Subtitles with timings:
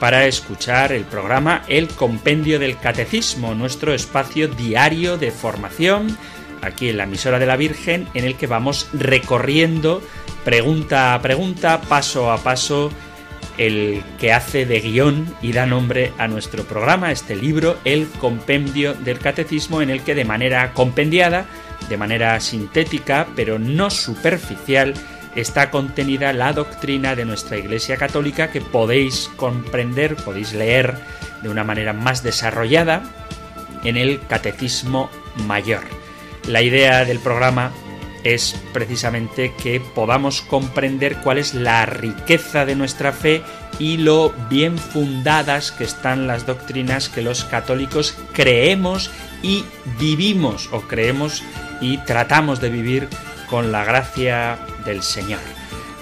[0.00, 6.16] para escuchar el programa El Compendio del Catecismo, nuestro espacio diario de formación
[6.62, 10.02] aquí en la emisora de la Virgen, en el que vamos recorriendo
[10.44, 12.90] pregunta a pregunta, paso a paso,
[13.58, 18.94] el que hace de guion y da nombre a nuestro programa, este libro, El Compendio
[18.94, 21.46] del Catecismo, en el que de manera compendiada,
[21.88, 24.94] de manera sintética, pero no superficial,
[25.34, 30.96] está contenida la doctrina de nuestra Iglesia Católica que podéis comprender, podéis leer
[31.42, 33.02] de una manera más desarrollada
[33.84, 35.10] en el Catecismo
[35.46, 35.82] Mayor.
[36.46, 37.72] La idea del programa
[38.24, 43.42] es precisamente que podamos comprender cuál es la riqueza de nuestra fe
[43.78, 49.10] y lo bien fundadas que están las doctrinas que los católicos creemos
[49.42, 49.64] y
[49.98, 51.42] vivimos o creemos
[51.80, 53.08] y tratamos de vivir
[53.50, 55.40] con la gracia del Señor.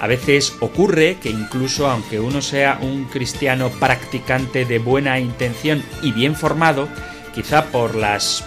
[0.01, 6.13] A veces ocurre que incluso aunque uno sea un cristiano practicante de buena intención y
[6.13, 6.89] bien formado,
[7.35, 8.45] quizá por las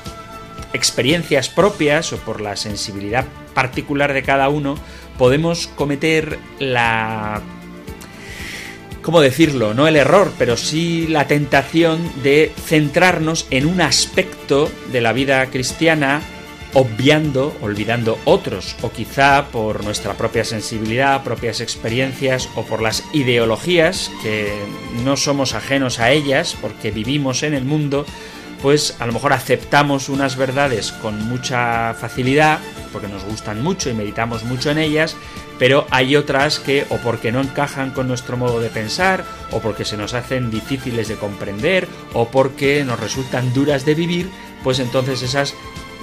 [0.73, 3.25] experiencias propias o por la sensibilidad
[3.55, 4.75] particular de cada uno,
[5.17, 7.41] podemos cometer la
[9.01, 9.73] ¿cómo decirlo?
[9.73, 15.47] No el error, pero sí la tentación de centrarnos en un aspecto de la vida
[15.47, 16.21] cristiana
[16.73, 24.11] obviando, olvidando otros, o quizá por nuestra propia sensibilidad, propias experiencias o por las ideologías
[24.21, 24.53] que
[25.03, 28.05] no somos ajenos a ellas porque vivimos en el mundo,
[28.61, 32.59] pues a lo mejor aceptamos unas verdades con mucha facilidad,
[32.91, 35.15] porque nos gustan mucho y meditamos mucho en ellas,
[35.57, 39.85] pero hay otras que o porque no encajan con nuestro modo de pensar, o porque
[39.85, 44.29] se nos hacen difíciles de comprender, o porque nos resultan duras de vivir,
[44.63, 45.55] pues entonces esas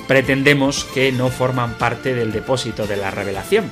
[0.07, 3.71] pretendemos que no forman parte del depósito de la revelación.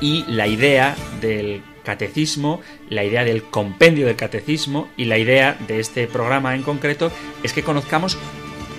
[0.00, 5.80] Y la idea del catecismo, la idea del compendio del catecismo y la idea de
[5.80, 7.10] este programa en concreto
[7.42, 8.16] es que conozcamos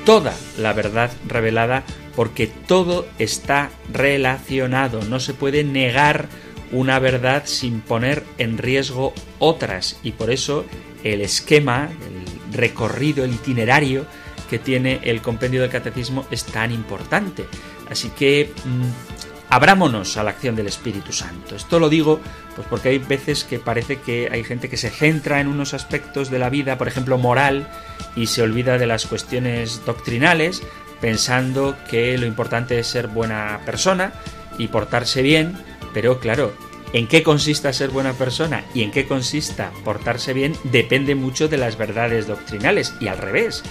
[0.05, 1.83] toda la verdad revelada
[2.15, 6.27] porque todo está relacionado, no se puede negar
[6.71, 10.65] una verdad sin poner en riesgo otras y por eso
[11.03, 14.05] el esquema, el recorrido, el itinerario
[14.53, 17.47] que tiene el compendio del catecismo es tan importante.
[17.89, 21.55] Así que mm, abrámonos a la acción del Espíritu Santo.
[21.55, 22.19] Esto lo digo
[22.55, 26.29] pues porque hay veces que parece que hay gente que se centra en unos aspectos
[26.29, 27.67] de la vida, por ejemplo moral,
[28.15, 30.61] y se olvida de las cuestiones doctrinales,
[31.01, 34.13] pensando que lo importante es ser buena persona
[34.59, 35.57] y portarse bien,
[35.95, 36.53] pero claro,
[36.93, 41.57] en qué consista ser buena persona y en qué consista portarse bien depende mucho de
[41.57, 43.63] las verdades doctrinales y al revés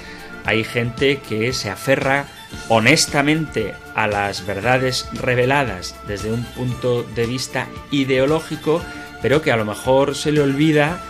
[0.45, 2.27] hay gente que se aferra
[2.69, 8.83] honestamente a las verdades reveladas desde un punto de vista ideológico,
[9.21, 11.01] pero que a lo mejor se le olvida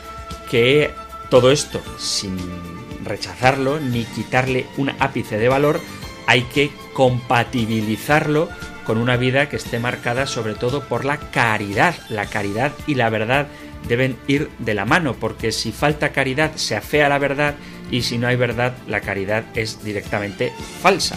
[0.51, 0.91] que
[1.31, 2.37] todo esto, sin
[3.05, 5.81] rechazarlo ni quitarle un ápice de valor,
[6.27, 8.49] hay que compatibilizarlo
[8.85, 11.95] con una vida que esté marcada sobre todo por la caridad.
[12.09, 13.47] La caridad y la verdad
[13.89, 17.55] deben ir de la mano, porque si falta caridad se afea la verdad
[17.93, 21.17] y si no hay verdad la caridad es directamente falsa.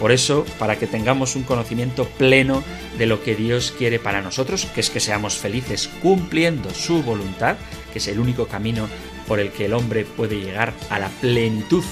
[0.00, 2.64] Por eso, para que tengamos un conocimiento pleno
[2.96, 7.56] de lo que Dios quiere para nosotros, que es que seamos felices cumpliendo su voluntad,
[7.92, 8.88] que es el único camino
[9.28, 11.84] por el que el hombre puede llegar a la plenitud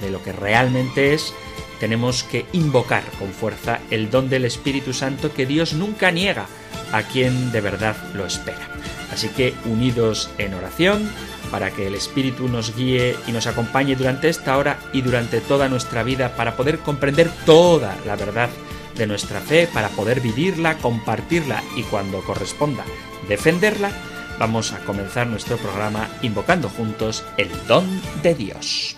[0.00, 1.34] de lo que realmente es,
[1.80, 6.46] tenemos que invocar con fuerza el don del Espíritu Santo que Dios nunca niega
[6.92, 8.68] a quien de verdad lo espera.
[9.12, 11.10] Así que unidos en oración,
[11.50, 15.68] para que el Espíritu nos guíe y nos acompañe durante esta hora y durante toda
[15.68, 18.50] nuestra vida para poder comprender toda la verdad
[18.96, 22.84] de nuestra fe, para poder vivirla, compartirla y cuando corresponda
[23.28, 23.90] defenderla,
[24.38, 28.97] vamos a comenzar nuestro programa invocando juntos el don de Dios.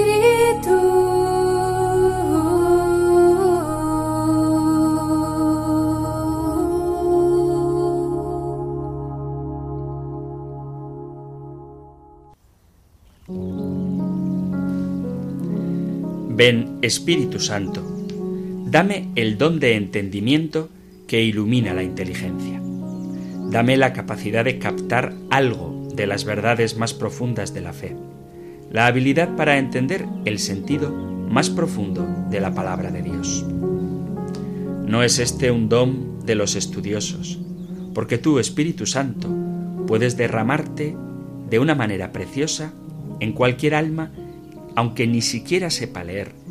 [16.81, 17.83] Espíritu Santo,
[18.65, 20.69] dame el don de entendimiento
[21.07, 22.59] que ilumina la inteligencia.
[23.51, 27.95] Dame la capacidad de captar algo de las verdades más profundas de la fe,
[28.71, 33.45] la habilidad para entender el sentido más profundo de la palabra de Dios.
[34.87, 37.39] No es este un don de los estudiosos,
[37.93, 39.29] porque tú, Espíritu Santo,
[39.85, 40.95] puedes derramarte
[41.47, 42.73] de una manera preciosa
[43.19, 44.11] en cualquier alma,
[44.75, 46.41] aunque ni siquiera sepa leer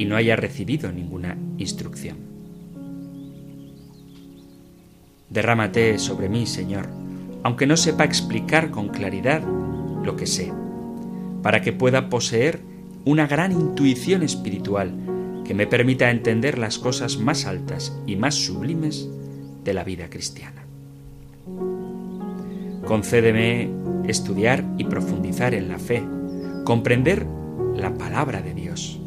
[0.00, 2.16] y no haya recibido ninguna instrucción.
[5.28, 6.88] Derrámate sobre mí, Señor,
[7.42, 9.42] aunque no sepa explicar con claridad
[10.02, 10.54] lo que sé,
[11.42, 12.60] para que pueda poseer
[13.04, 14.94] una gran intuición espiritual
[15.44, 19.06] que me permita entender las cosas más altas y más sublimes
[19.64, 20.64] de la vida cristiana.
[22.86, 23.68] Concédeme
[24.08, 26.02] estudiar y profundizar en la fe,
[26.64, 27.26] comprender
[27.76, 28.99] la palabra de Dios.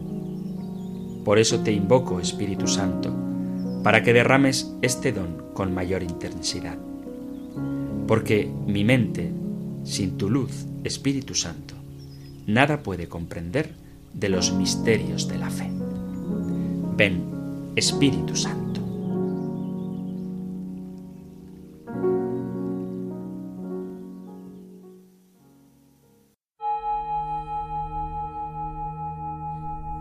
[1.24, 3.14] Por eso te invoco, Espíritu Santo,
[3.84, 6.78] para que derrames este don con mayor intensidad.
[8.08, 9.32] Porque mi mente,
[9.84, 11.76] sin tu luz, Espíritu Santo,
[12.46, 13.72] nada puede comprender
[14.14, 15.70] de los misterios de la fe.
[16.96, 17.24] Ven,
[17.76, 18.63] Espíritu Santo.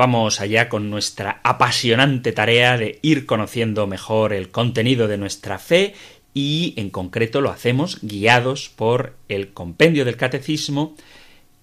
[0.00, 5.92] Vamos allá con nuestra apasionante tarea de ir conociendo mejor el contenido de nuestra fe
[6.32, 10.96] y en concreto lo hacemos guiados por el compendio del catecismo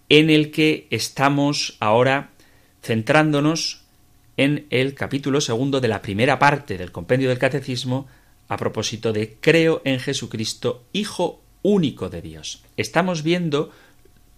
[0.10, 2.30] en el que estamos ahora
[2.84, 3.82] centrándonos
[4.38, 8.06] en el capítulo segundo de la primera parte del compendio del catecismo
[8.50, 12.64] a propósito de creo en Jesucristo, Hijo único de Dios.
[12.78, 13.72] Estamos viendo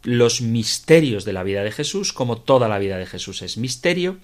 [0.03, 4.17] los misterios de la vida de Jesús, como toda la vida de Jesús es misterio.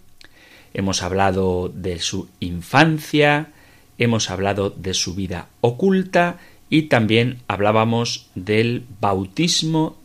[0.74, 3.54] Hemos hablado de su infancia,
[3.98, 6.40] hemos hablado de su vida oculta
[6.70, 9.98] y también hablábamos del bautismo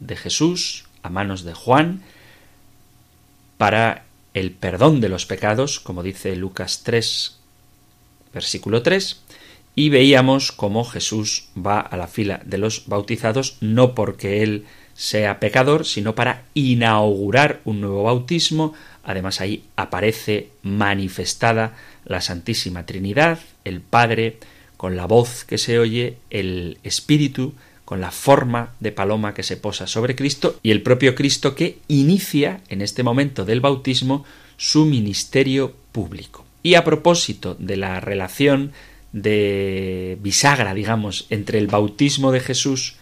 [0.00, 2.02] de Jesús a manos de Juan
[3.58, 4.04] para
[4.34, 7.38] el perdón de los pecados, como dice Lucas 3,
[8.32, 9.20] versículo 3,
[9.74, 15.40] y veíamos cómo Jesús va a la fila de los bautizados no porque él sea
[15.40, 18.74] pecador, sino para inaugurar un nuevo bautismo.
[19.04, 24.38] Además ahí aparece manifestada la Santísima Trinidad, el Padre,
[24.76, 27.54] con la voz que se oye, el Espíritu,
[27.84, 31.78] con la forma de paloma que se posa sobre Cristo y el propio Cristo que
[31.88, 34.24] inicia en este momento del bautismo
[34.56, 36.44] su ministerio público.
[36.62, 38.72] Y a propósito de la relación
[39.12, 42.96] de bisagra, digamos, entre el bautismo de Jesús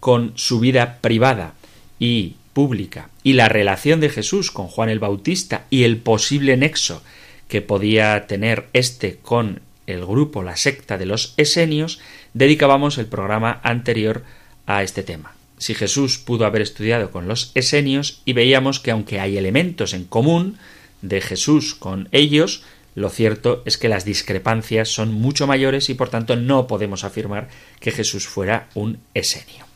[0.00, 1.54] con su vida privada
[1.98, 7.02] y pública y la relación de Jesús con Juan el Bautista y el posible nexo
[7.48, 11.98] que podía tener éste con el grupo, la secta de los esenios,
[12.34, 14.22] dedicábamos el programa anterior
[14.66, 15.34] a este tema.
[15.56, 20.04] Si Jesús pudo haber estudiado con los esenios y veíamos que aunque hay elementos en
[20.04, 20.58] común
[21.00, 22.62] de Jesús con ellos,
[22.94, 27.48] lo cierto es que las discrepancias son mucho mayores y por tanto no podemos afirmar
[27.80, 29.67] que Jesús fuera un esenio.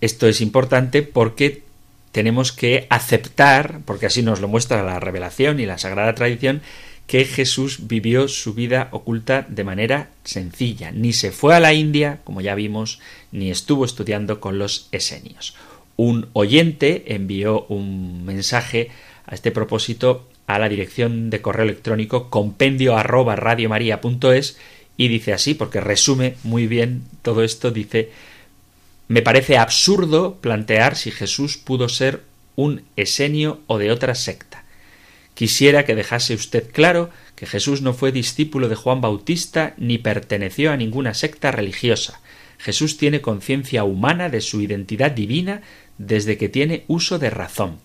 [0.00, 1.62] Esto es importante porque
[2.12, 6.62] tenemos que aceptar, porque así nos lo muestra la revelación y la sagrada tradición,
[7.06, 10.92] que Jesús vivió su vida oculta de manera sencilla.
[10.92, 13.00] Ni se fue a la India, como ya vimos,
[13.32, 15.54] ni estuvo estudiando con los esenios.
[15.96, 18.90] Un oyente envió un mensaje
[19.26, 23.36] a este propósito a la dirección de correo electrónico compendio arroba
[24.96, 28.10] y dice así, porque resume muy bien todo esto, dice
[29.08, 32.22] me parece absurdo plantear si Jesús pudo ser
[32.56, 34.64] un esenio o de otra secta.
[35.34, 40.72] Quisiera que dejase usted claro que Jesús no fue discípulo de Juan Bautista ni perteneció
[40.72, 42.20] a ninguna secta religiosa.
[42.58, 45.62] Jesús tiene conciencia humana de su identidad divina
[45.96, 47.78] desde que tiene uso de razón.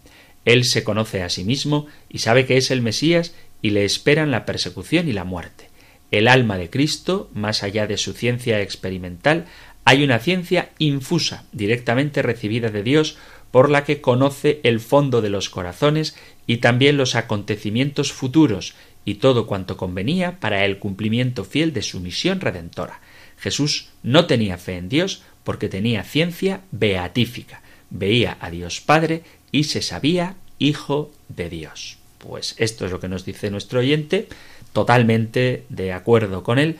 [0.46, 4.32] Él se conoce a sí mismo y sabe que es el Mesías y le esperan
[4.32, 5.70] la persecución y la muerte.
[6.12, 9.46] El alma de Cristo, más allá de su ciencia experimental,
[9.86, 13.18] hay una ciencia infusa, directamente recibida de Dios,
[13.52, 16.16] por la que conoce el fondo de los corazones
[16.48, 18.76] y también los acontecimientos futuros,
[19.06, 23.02] y todo cuanto convenía para el cumplimiento fiel de su misión redentora.
[23.38, 29.66] Jesús no tenía fe en Dios porque tenía ciencia beatífica, veía a Dios Padre y
[29.66, 31.98] se sabía hijo de Dios.
[32.18, 34.30] Pues esto es lo que nos dice nuestro oyente,
[34.72, 36.78] totalmente de acuerdo con él.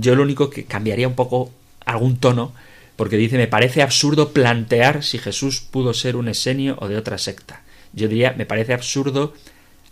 [0.00, 1.52] Yo lo único que cambiaría un poco
[1.84, 2.52] algún tono,
[2.96, 7.18] porque dice, me parece absurdo plantear si Jesús pudo ser un esenio o de otra
[7.18, 7.62] secta.
[7.92, 9.34] Yo diría, me parece absurdo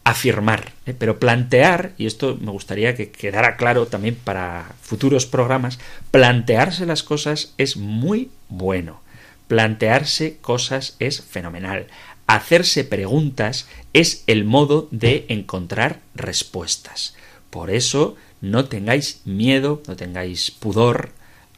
[0.04, 0.94] afirmar, ¿eh?
[0.96, 5.78] pero plantear, y esto me gustaría que quedara claro también para futuros programas,
[6.10, 9.00] plantearse las cosas es muy bueno.
[9.46, 11.86] Plantearse cosas es fenomenal.
[12.26, 17.16] Hacerse preguntas es el modo de encontrar respuestas.
[17.50, 21.10] Por eso no tengáis miedo, no tengáis pudor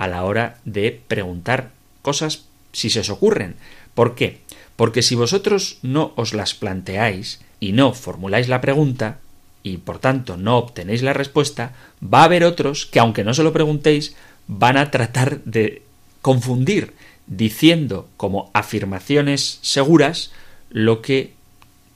[0.03, 1.71] a la hora de preguntar
[2.03, 2.43] cosas
[2.73, 3.55] si se os ocurren.
[3.95, 4.41] ¿Por qué?
[4.75, 9.21] Porque si vosotros no os las planteáis y no formuláis la pregunta,
[9.63, 11.71] y por tanto no obtenéis la respuesta,
[12.03, 14.17] va a haber otros que aunque no se lo preguntéis,
[14.49, 15.83] van a tratar de
[16.21, 16.95] confundir
[17.29, 20.33] diciendo como afirmaciones seguras
[20.69, 21.35] lo que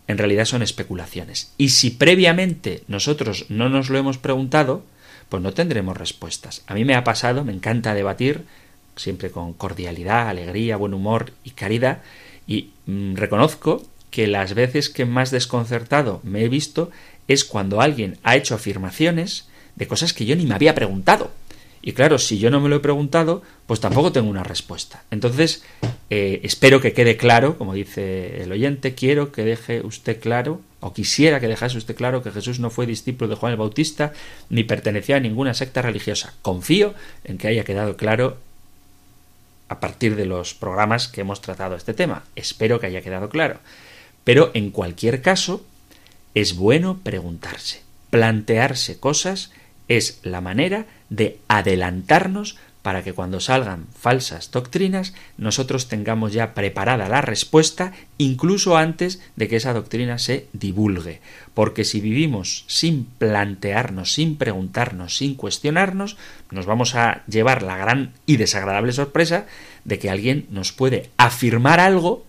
[0.07, 1.53] en realidad son especulaciones.
[1.59, 4.85] Y si previamente nosotros no nos lo hemos preguntado,
[5.28, 6.62] pues no tendremos respuestas.
[6.66, 8.45] A mí me ha pasado, me encanta debatir,
[8.97, 12.02] siempre con cordialidad, alegría, buen humor y caridad,
[12.47, 16.90] y mm, reconozco que las veces que más desconcertado me he visto
[17.28, 21.30] es cuando alguien ha hecho afirmaciones de cosas que yo ni me había preguntado.
[21.87, 25.05] Y claro, si yo no me lo he preguntado, pues tampoco tengo una respuesta.
[25.12, 25.62] Entonces,
[26.11, 30.93] eh, espero que quede claro, como dice el oyente, quiero que deje usted claro, o
[30.93, 34.12] quisiera que dejase usted claro que Jesús no fue discípulo de Juan el Bautista,
[34.50, 36.35] ni pertenecía a ninguna secta religiosa.
[36.43, 38.38] Confío en que haya quedado claro
[39.69, 42.25] a partir de los programas que hemos tratado este tema.
[42.35, 43.61] Espero que haya quedado claro.
[44.25, 45.64] Pero en cualquier caso,
[46.35, 49.52] es bueno preguntarse, plantearse cosas
[49.87, 57.09] es la manera de adelantarnos para que cuando salgan falsas doctrinas nosotros tengamos ya preparada
[57.09, 61.21] la respuesta incluso antes de que esa doctrina se divulgue.
[61.53, 66.17] Porque si vivimos sin plantearnos, sin preguntarnos, sin cuestionarnos,
[66.53, 69.47] nos vamos a llevar la gran y desagradable sorpresa
[69.85, 72.25] de que alguien nos puede afirmar algo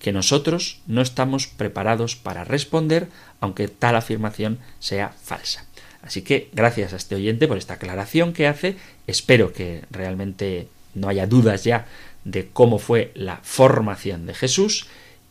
[0.00, 3.08] que nosotros no estamos preparados para responder,
[3.40, 5.64] aunque tal afirmación sea falsa.
[6.04, 8.76] Así que gracias a este oyente por esta aclaración que hace.
[9.06, 11.86] Espero que realmente no haya dudas ya
[12.24, 14.86] de cómo fue la formación de Jesús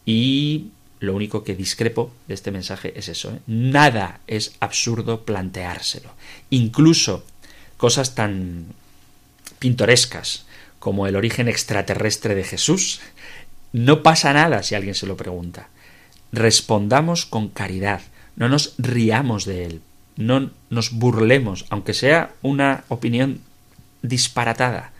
[0.05, 0.67] y
[0.99, 3.31] lo único que discrepo de este mensaje es eso.
[3.31, 3.39] ¿eh?
[3.45, 6.09] Nada es absurdo planteárselo.
[6.49, 7.23] Incluso
[7.77, 8.65] cosas tan
[9.59, 10.45] pintorescas
[10.79, 12.99] como el origen extraterrestre de Jesús.
[13.73, 15.69] No pasa nada si alguien se lo pregunta.
[16.31, 18.01] Respondamos con caridad.
[18.35, 19.81] No nos riamos de él
[20.15, 23.39] no nos burlemos, aunque sea una opinión
[24.01, 24.91] disparatada.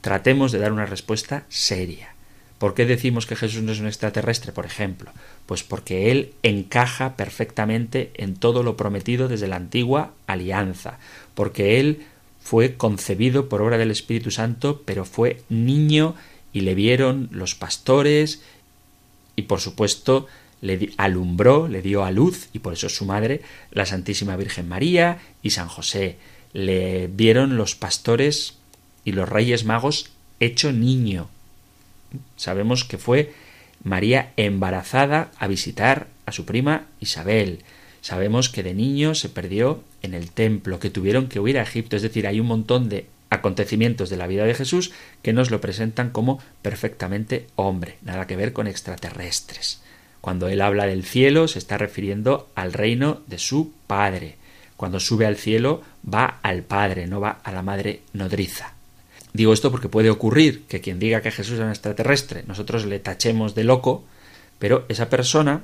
[0.00, 2.14] Tratemos de dar una respuesta seria.
[2.58, 5.12] ¿Por qué decimos que Jesús no es un extraterrestre, por ejemplo?
[5.46, 10.98] Pues porque Él encaja perfectamente en todo lo prometido desde la antigua alianza,
[11.34, 12.04] porque Él
[12.42, 16.14] fue concebido por obra del Espíritu Santo, pero fue niño
[16.52, 18.42] y le vieron los pastores
[19.36, 20.26] y por supuesto
[20.60, 25.18] le alumbró, le dio a luz, y por eso su madre, la Santísima Virgen María
[25.42, 26.16] y San José.
[26.52, 28.58] Le vieron los pastores
[29.04, 31.28] y los reyes magos hecho niño.
[32.36, 33.32] Sabemos que fue
[33.82, 37.60] María embarazada a visitar a su prima Isabel.
[38.00, 41.96] Sabemos que de niño se perdió en el templo, que tuvieron que huir a Egipto.
[41.96, 45.60] Es decir, hay un montón de acontecimientos de la vida de Jesús que nos lo
[45.60, 49.80] presentan como perfectamente hombre, nada que ver con extraterrestres.
[50.20, 54.36] Cuando él habla del cielo se está refiriendo al reino de su Padre.
[54.76, 58.74] Cuando sube al cielo va al Padre, no va a la Madre nodriza.
[59.32, 62.98] Digo esto porque puede ocurrir que quien diga que Jesús es un extraterrestre, nosotros le
[62.98, 64.04] tachemos de loco,
[64.58, 65.62] pero esa persona,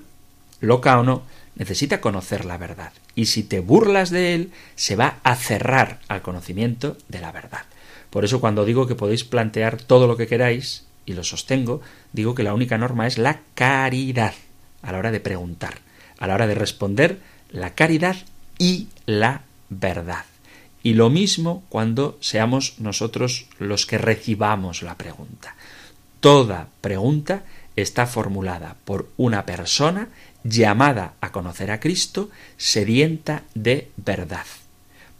[0.60, 1.24] loca o no,
[1.56, 2.92] necesita conocer la verdad.
[3.14, 7.64] Y si te burlas de él, se va a cerrar al conocimiento de la verdad.
[8.10, 11.80] Por eso cuando digo que podéis plantear todo lo que queráis, y lo sostengo,
[12.12, 14.34] digo que la única norma es la caridad
[14.86, 15.78] a la hora de preguntar,
[16.18, 18.16] a la hora de responder, la caridad
[18.58, 20.24] y la verdad.
[20.82, 25.56] Y lo mismo cuando seamos nosotros los que recibamos la pregunta.
[26.20, 27.42] Toda pregunta
[27.74, 30.08] está formulada por una persona
[30.44, 34.46] llamada a conocer a Cristo, sedienta de verdad.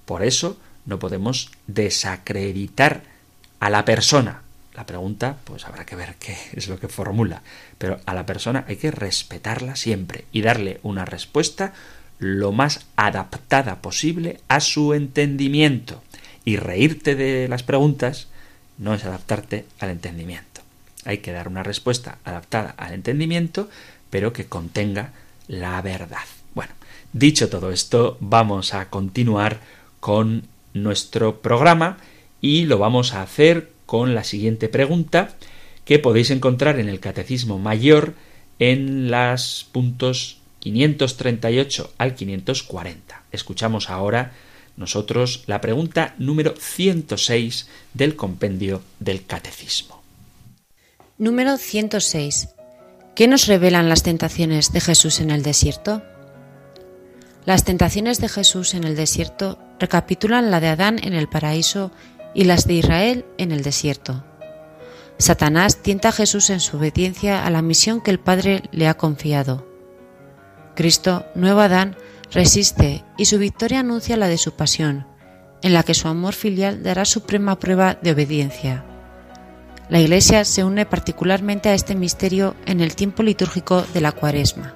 [0.05, 3.03] Por eso no podemos desacreditar
[3.59, 4.43] a la persona,
[4.77, 7.43] la pregunta, pues habrá que ver qué es lo que formula.
[7.79, 11.73] Pero a la persona hay que respetarla siempre y darle una respuesta
[12.19, 16.03] lo más adaptada posible a su entendimiento.
[16.45, 18.29] Y reírte de las preguntas
[18.79, 20.61] no es adaptarte al entendimiento.
[21.05, 23.69] Hay que dar una respuesta adaptada al entendimiento,
[24.11, 25.13] pero que contenga
[25.49, 26.25] la verdad.
[26.55, 26.73] Bueno,
[27.13, 29.61] dicho todo esto, vamos a continuar
[30.01, 31.99] con nuestro programa
[32.41, 35.37] y lo vamos a hacer con la siguiente pregunta
[35.85, 38.15] que podéis encontrar en el Catecismo Mayor
[38.59, 43.23] en los puntos 538 al 540.
[43.31, 44.33] Escuchamos ahora
[44.77, 50.03] nosotros la pregunta número 106 del compendio del Catecismo.
[51.19, 52.49] Número 106.
[53.15, 56.03] ¿Qué nos revelan las tentaciones de Jesús en el desierto?
[57.47, 61.93] Las tentaciones de Jesús en el desierto recapitulan la de Adán en el paraíso
[62.37, 64.23] y las de Israel en el desierto.
[65.19, 68.95] Satanás tienta a Jesús en su obediencia a la misión que el Padre le ha
[68.95, 69.67] confiado.
[70.75, 71.97] Cristo, nuevo Adán,
[72.31, 75.07] resiste y su victoria anuncia la de su pasión,
[75.63, 78.85] en la que su amor filial dará suprema prueba de obediencia.
[79.89, 84.76] La Iglesia se une particularmente a este misterio en el tiempo litúrgico de la Cuaresma.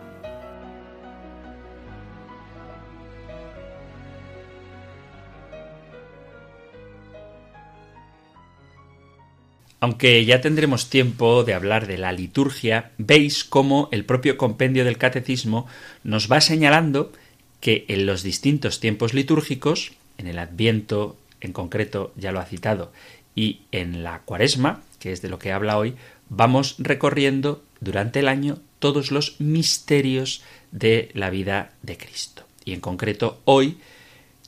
[9.81, 14.99] Aunque ya tendremos tiempo de hablar de la liturgia, veis cómo el propio compendio del
[14.99, 15.67] catecismo
[16.05, 17.13] nos va señalando
[17.61, 22.93] que en los distintos tiempos litúrgicos, en el Adviento en concreto ya lo ha citado,
[23.35, 25.95] y en la Cuaresma, que es de lo que habla hoy,
[26.29, 32.45] vamos recorriendo durante el año todos los misterios de la vida de Cristo.
[32.67, 33.79] Y en concreto hoy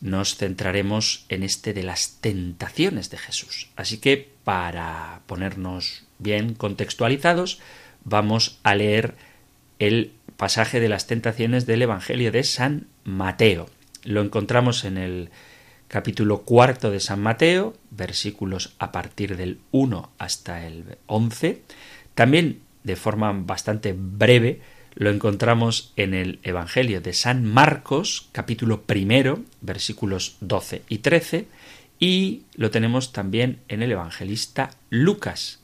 [0.03, 3.68] nos centraremos en este de las tentaciones de Jesús.
[3.77, 7.61] Así que para ponernos bien contextualizados,
[8.05, 9.14] vamos a leer
[9.78, 13.68] el pasaje de las tentaciones del Evangelio de San Mateo.
[14.05, 15.31] Lo encontramos en el
[15.88, 21.62] capítulo cuarto de San Mateo, versículos a partir del 1 hasta el 11.
[22.14, 24.61] También de forma bastante breve
[24.94, 31.46] lo encontramos en el Evangelio de San Marcos, capítulo primero, versículos 12 y 13,
[31.98, 35.61] y lo tenemos también en el evangelista Lucas.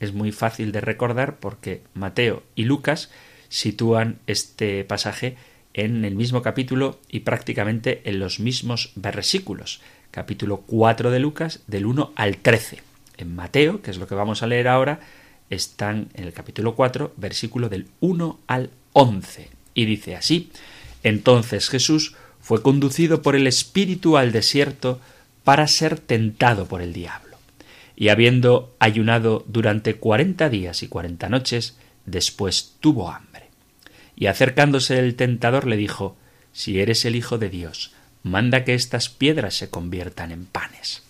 [0.00, 3.10] Es muy fácil de recordar porque Mateo y Lucas
[3.48, 5.36] sitúan este pasaje
[5.74, 9.80] en el mismo capítulo y prácticamente en los mismos versículos.
[10.10, 12.80] Capítulo 4 de Lucas, del 1 al 13.
[13.18, 15.00] En Mateo, que es lo que vamos a leer ahora,
[15.50, 19.48] están en el capítulo 4, versículo del 1 al 11.
[19.74, 20.50] Y dice así,
[21.02, 25.00] entonces Jesús fue conducido por el Espíritu al desierto
[25.44, 27.36] para ser tentado por el diablo.
[27.96, 31.76] Y habiendo ayunado durante cuarenta días y cuarenta noches,
[32.06, 33.48] después tuvo hambre.
[34.16, 36.16] Y acercándose el tentador le dijo,
[36.52, 41.02] Si eres el Hijo de Dios, manda que estas piedras se conviertan en panes.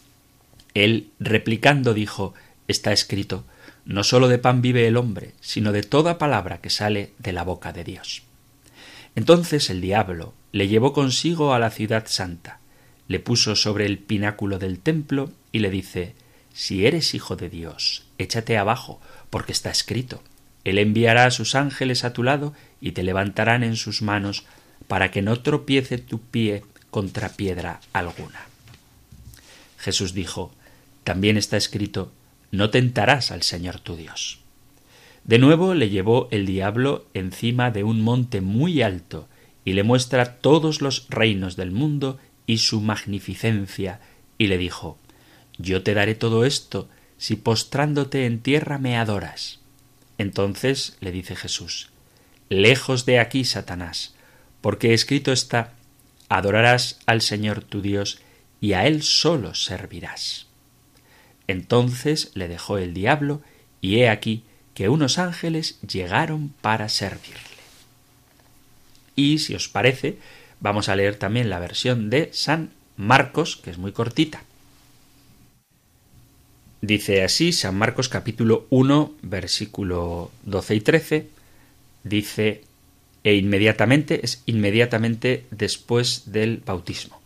[0.75, 2.35] Él, replicando, dijo,
[2.68, 3.45] Está escrito,
[3.85, 7.42] no sólo de pan vive el hombre, sino de toda palabra que sale de la
[7.42, 8.23] boca de Dios.
[9.14, 12.61] Entonces el diablo le llevó consigo a la ciudad santa,
[13.09, 16.15] le puso sobre el pináculo del templo y le dice
[16.53, 20.23] Si eres hijo de Dios, échate abajo, porque está escrito
[20.65, 24.45] Él enviará a sus ángeles a tu lado y te levantarán en sus manos
[24.88, 28.47] para que no tropiece tu pie contra piedra alguna.
[29.79, 30.53] Jesús dijo
[31.05, 32.12] También está escrito
[32.53, 34.38] no tentarás al Señor tu Dios.
[35.25, 39.27] De nuevo le llevó el diablo encima de un monte muy alto
[39.65, 42.19] y le muestra todos los reinos del mundo
[42.59, 44.01] su magnificencia,
[44.38, 44.99] y le dijo
[45.59, 46.88] Yo te daré todo esto
[47.19, 49.61] si postrándote en tierra me adoras.
[50.19, 51.91] Entonces le dice Jesús
[52.49, 54.15] Lejos de aquí, Satanás,
[54.61, 55.75] porque escrito está
[56.29, 58.21] Adorarás al Señor tu Dios
[58.61, 60.47] y a Él solo servirás.
[61.47, 63.43] Entonces le dejó el diablo,
[63.81, 67.41] y he aquí que unos ángeles llegaron para servirle.
[69.17, 70.19] Y si os parece,
[70.62, 74.44] vamos a leer también la versión de San Marcos, que es muy cortita.
[76.81, 81.27] Dice así San Marcos capítulo 1, versículo 12 y 13,
[82.05, 82.62] dice,
[83.25, 87.20] e inmediatamente, es inmediatamente después del bautismo,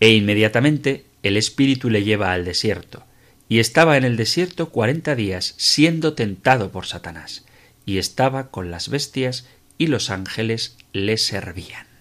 [0.00, 3.04] e inmediatamente el Espíritu le lleva al desierto,
[3.48, 7.44] y estaba en el desierto cuarenta días, siendo tentado por Satanás,
[7.86, 11.93] y estaba con las bestias, y los ángeles le servían.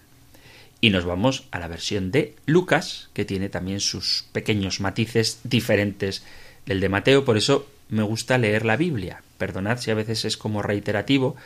[0.83, 6.25] Y nos vamos a la versión de Lucas, que tiene también sus pequeños matices diferentes
[6.65, 9.23] del de Mateo, por eso me gusta leer la Biblia.
[9.37, 11.37] Perdonad si a veces es como reiterativo,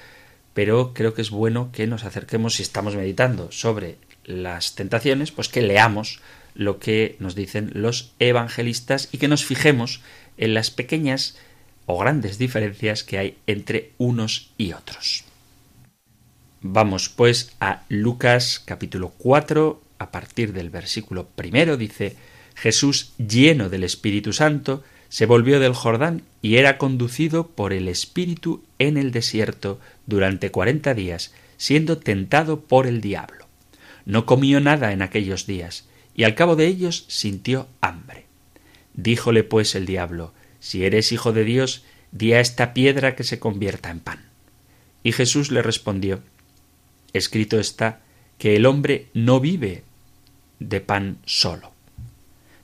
[0.56, 5.50] pero creo que es bueno que nos acerquemos, si estamos meditando sobre las tentaciones, pues
[5.50, 6.20] que leamos
[6.56, 10.02] lo que nos dicen los evangelistas y que nos fijemos
[10.40, 11.38] en las pequeñas
[11.86, 15.27] o grandes diferencias que hay entre unos y otros.
[16.62, 22.16] Vamos pues a Lucas capítulo 4, a partir del versículo primero dice
[22.56, 28.64] Jesús lleno del Espíritu Santo se volvió del Jordán y era conducido por el Espíritu
[28.80, 33.46] en el desierto durante cuarenta días, siendo tentado por el diablo.
[34.06, 38.26] No comió nada en aquellos días, y al cabo de ellos sintió hambre.
[38.96, 43.38] Díjole pues el diablo, Si eres hijo de Dios, di a esta piedra que se
[43.38, 44.26] convierta en pan.
[45.04, 46.22] Y Jesús le respondió,
[47.18, 48.02] Escrito está
[48.38, 49.84] que el hombre no vive
[50.60, 51.72] de pan solo.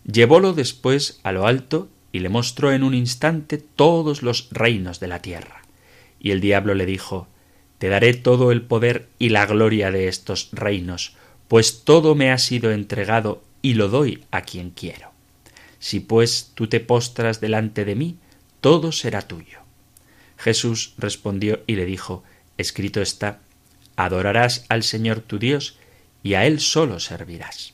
[0.05, 5.07] Llevólo después a lo alto y le mostró en un instante todos los reinos de
[5.07, 5.63] la tierra.
[6.19, 7.27] Y el diablo le dijo,
[7.79, 11.15] Te daré todo el poder y la gloria de estos reinos,
[11.47, 15.11] pues todo me ha sido entregado y lo doy a quien quiero.
[15.79, 18.17] Si pues tú te postras delante de mí,
[18.61, 19.59] todo será tuyo.
[20.37, 22.23] Jesús respondió y le dijo,
[22.57, 23.39] Escrito está,
[23.95, 25.77] adorarás al Señor tu Dios,
[26.23, 27.73] y a Él solo servirás.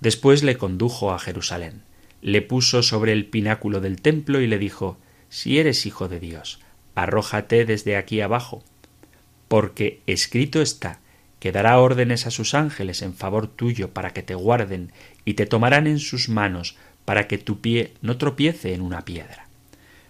[0.00, 1.82] Después le condujo a Jerusalén,
[2.20, 6.60] le puso sobre el pináculo del templo y le dijo, Si eres hijo de Dios,
[6.94, 8.62] arrójate desde aquí abajo,
[9.48, 11.00] porque escrito está,
[11.40, 14.92] que dará órdenes a sus ángeles en favor tuyo para que te guarden
[15.26, 19.46] y te tomarán en sus manos para que tu pie no tropiece en una piedra.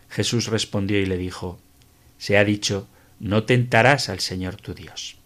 [0.08, 1.58] Jesús respondió y le dijo,
[2.18, 2.86] Se ha dicho,
[3.20, 5.16] no tentarás al Señor tu Dios.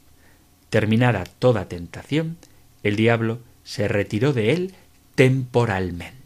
[0.70, 2.36] Terminada toda tentación,
[2.82, 4.74] el diablo se retiró de él
[5.14, 6.18] temporalmente.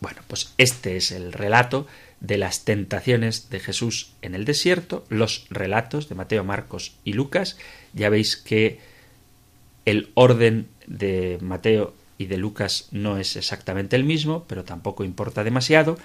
[0.00, 1.86] Bueno, pues este es el relato
[2.20, 7.56] de las tentaciones de Jesús en el desierto, los relatos de Mateo, Marcos y Lucas.
[7.94, 8.80] Ya veis que
[9.84, 15.44] el orden de Mateo y de Lucas no es exactamente el mismo, pero tampoco importa
[15.44, 15.98] demasiado,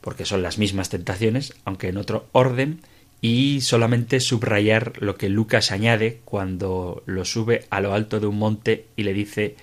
[0.00, 2.80] porque son las mismas tentaciones, aunque en otro orden,
[3.24, 8.36] y solamente subrayar lo que Lucas añade cuando lo sube a lo alto de un
[8.36, 9.56] monte y le dice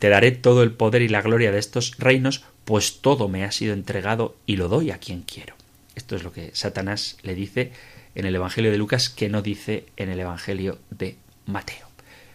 [0.00, 3.52] Te daré todo el poder y la gloria de estos reinos, pues todo me ha
[3.52, 5.54] sido entregado y lo doy a quien quiero.
[5.94, 7.72] Esto es lo que Satanás le dice
[8.14, 11.86] en el Evangelio de Lucas que no dice en el Evangelio de Mateo.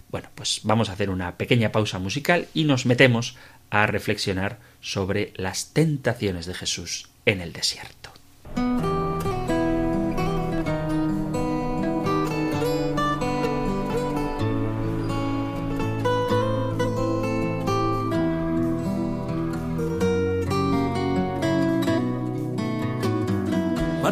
[0.10, 3.38] Bueno, pues vamos a hacer una pequeña pausa musical y nos metemos
[3.72, 8.12] a reflexionar sobre las tentaciones de Jesús en el desierto.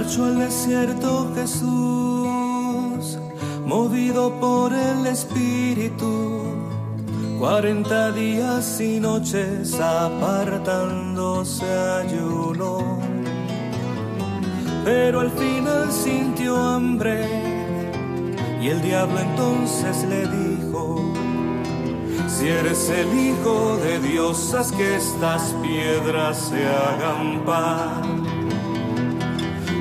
[0.10, 3.20] Marchó al desierto Jesús,
[3.64, 6.46] movido por el Espíritu,
[7.38, 13.00] cuarenta días y noches apartándose ayuno.
[14.84, 17.28] Pero al final sintió hambre
[18.64, 21.14] y el diablo entonces le dijo,
[22.28, 28.29] si eres el Hijo de Dios, haz que estas piedras se hagan pan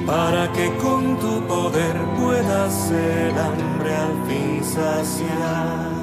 [0.09, 5.99] para que con tu poder puedas el hambre al fin saciar.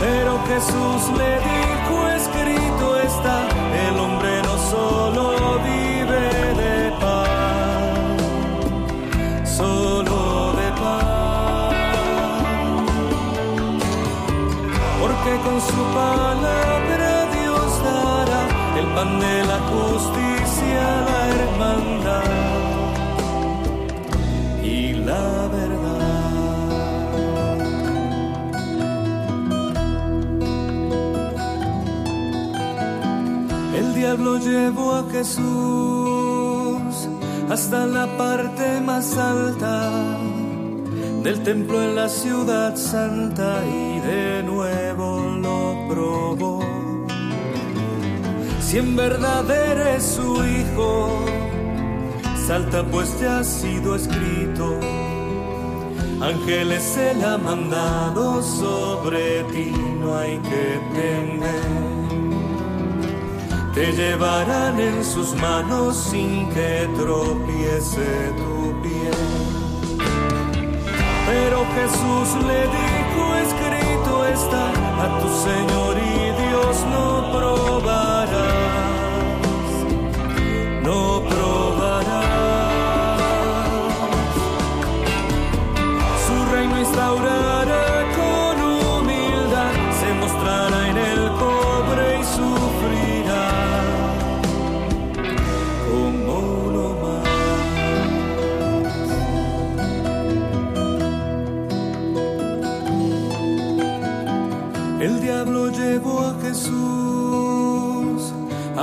[0.00, 3.38] Pero Jesús le dijo, escrito está,
[3.86, 5.22] el hombre no solo
[5.68, 6.24] vive
[6.62, 8.16] de pan,
[9.44, 10.20] solo
[10.60, 11.76] de pan,
[15.00, 18.42] porque con su palabra Dios dará
[18.80, 20.37] el pan de la justicia,
[34.18, 37.08] Diablo llevó a Jesús
[37.48, 40.18] hasta la parte más alta
[41.22, 46.64] del templo en la ciudad santa y de nuevo lo probó.
[48.60, 51.24] Si en verdad eres su hijo,
[52.44, 54.80] salta pues te ha sido escrito.
[56.20, 61.97] Ángeles él ha mandado sobre ti, no hay que temer.
[63.78, 69.10] Te llevarán en sus manos sin que tropiece tu pie.
[71.28, 74.64] Pero Jesús le dijo, escrito está,
[75.04, 78.40] a tu Señor y Dios no probarás,
[80.82, 81.57] no probarás.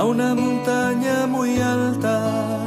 [0.06, 2.58] Una montaña muy alta,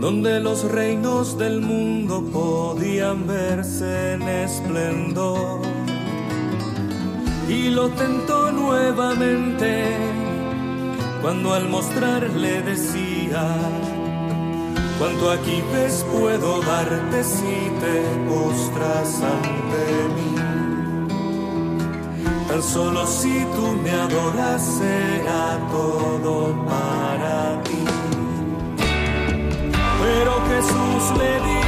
[0.00, 5.60] donde los reinos del mundo podían verse en esplendor.
[7.48, 9.96] Y lo tentó nuevamente,
[11.22, 13.44] cuando al mostrarle decía,
[14.98, 20.47] Cuanto aquí ves puedo darte si te postras ante mí.
[22.48, 27.84] Tan solo si tú me adoras será todo para ti.
[30.00, 31.67] Pero Jesús le dijo,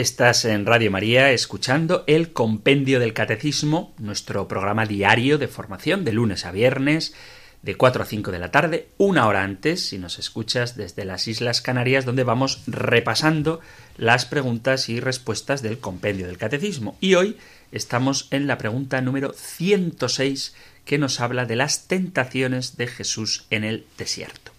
[0.00, 6.14] Estás en Radio María escuchando el Compendio del Catecismo, nuestro programa diario de formación de
[6.14, 7.12] lunes a viernes,
[7.60, 11.28] de 4 a 5 de la tarde, una hora antes, si nos escuchas desde las
[11.28, 13.60] Islas Canarias, donde vamos repasando
[13.98, 16.96] las preguntas y respuestas del Compendio del Catecismo.
[17.02, 17.36] Y hoy
[17.70, 20.54] estamos en la pregunta número 106,
[20.86, 24.52] que nos habla de las tentaciones de Jesús en el desierto.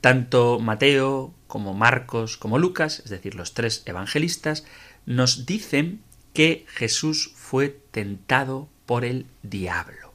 [0.00, 4.64] Tanto Mateo como Marcos como Lucas, es decir, los tres evangelistas,
[5.04, 6.00] nos dicen
[6.32, 10.14] que Jesús fue tentado por el diablo.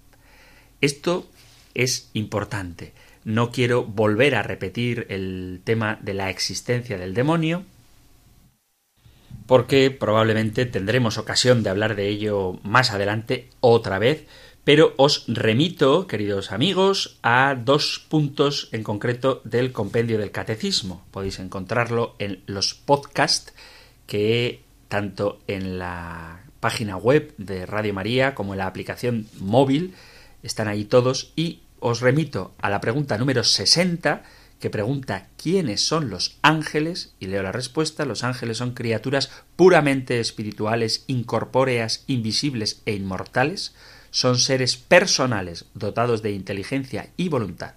[0.82, 1.30] Esto
[1.76, 2.93] es importante.
[3.24, 7.63] No quiero volver a repetir el tema de la existencia del demonio,
[9.45, 14.26] porque probablemente tendremos ocasión de hablar de ello más adelante otra vez,
[14.65, 21.06] pero os remito, queridos amigos, a dos puntos en concreto del compendio del catecismo.
[21.12, 23.54] Podéis encontrarlo en los podcasts
[24.08, 29.93] que tanto en la página web de Radio María como en la aplicación móvil
[30.41, 31.32] están ahí todos.
[31.36, 34.23] Y os remito a la pregunta número 60
[34.60, 40.19] que pregunta quiénes son los ángeles y leo la respuesta los ángeles son criaturas puramente
[40.19, 43.75] espirituales, incorpóreas, invisibles e inmortales
[44.15, 47.73] son seres personales dotados de inteligencia y voluntad.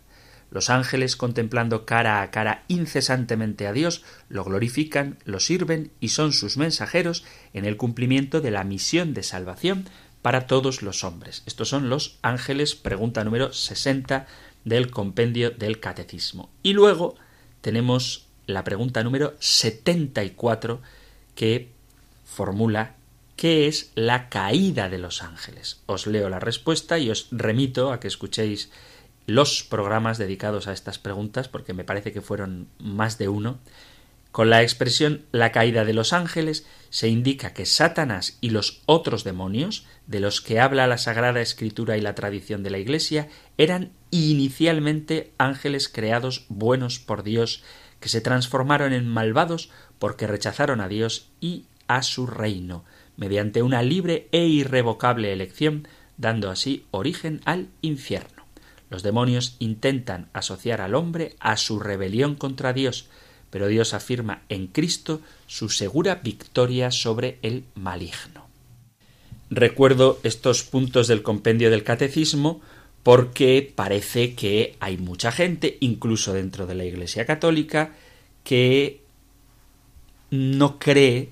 [0.53, 6.33] Los ángeles, contemplando cara a cara incesantemente a Dios, lo glorifican, lo sirven y son
[6.33, 7.25] sus mensajeros
[7.55, 9.89] en el cumplimiento de la misión de salvación
[10.23, 11.43] para todos los hombres.
[11.47, 14.29] Estos son los ángeles, pregunta número 60
[14.65, 16.51] del compendio del catecismo.
[16.63, 17.17] Y luego
[17.63, 20.81] tenemos la pregunta número 74
[21.35, 21.73] que
[22.25, 22.95] formula
[23.39, 25.81] ¿Qué es la caída de los ángeles?
[25.87, 28.69] Os leo la respuesta y os remito a que escuchéis
[29.27, 33.61] los programas dedicados a estas preguntas, porque me parece que fueron más de uno.
[34.33, 39.23] Con la expresión la caída de los ángeles se indica que Satanás y los otros
[39.23, 43.93] demonios, de los que habla la Sagrada Escritura y la tradición de la Iglesia, eran
[44.11, 47.63] inicialmente ángeles creados buenos por Dios,
[48.01, 49.71] que se transformaron en malvados
[50.01, 52.85] porque rechazaron a Dios y a su reino
[53.19, 58.45] mediante una libre e irrevocable elección, dando así origen al infierno.
[58.89, 63.09] Los demonios intentan asociar al hombre a su rebelión contra Dios,
[63.51, 68.47] pero Dios afirma en Cristo su segura victoria sobre el maligno.
[69.51, 72.61] Recuerdo estos puntos del compendio del catecismo
[73.03, 77.95] porque parece que hay mucha gente, incluso dentro de la Iglesia católica,
[78.45, 79.03] que
[80.31, 81.31] no cree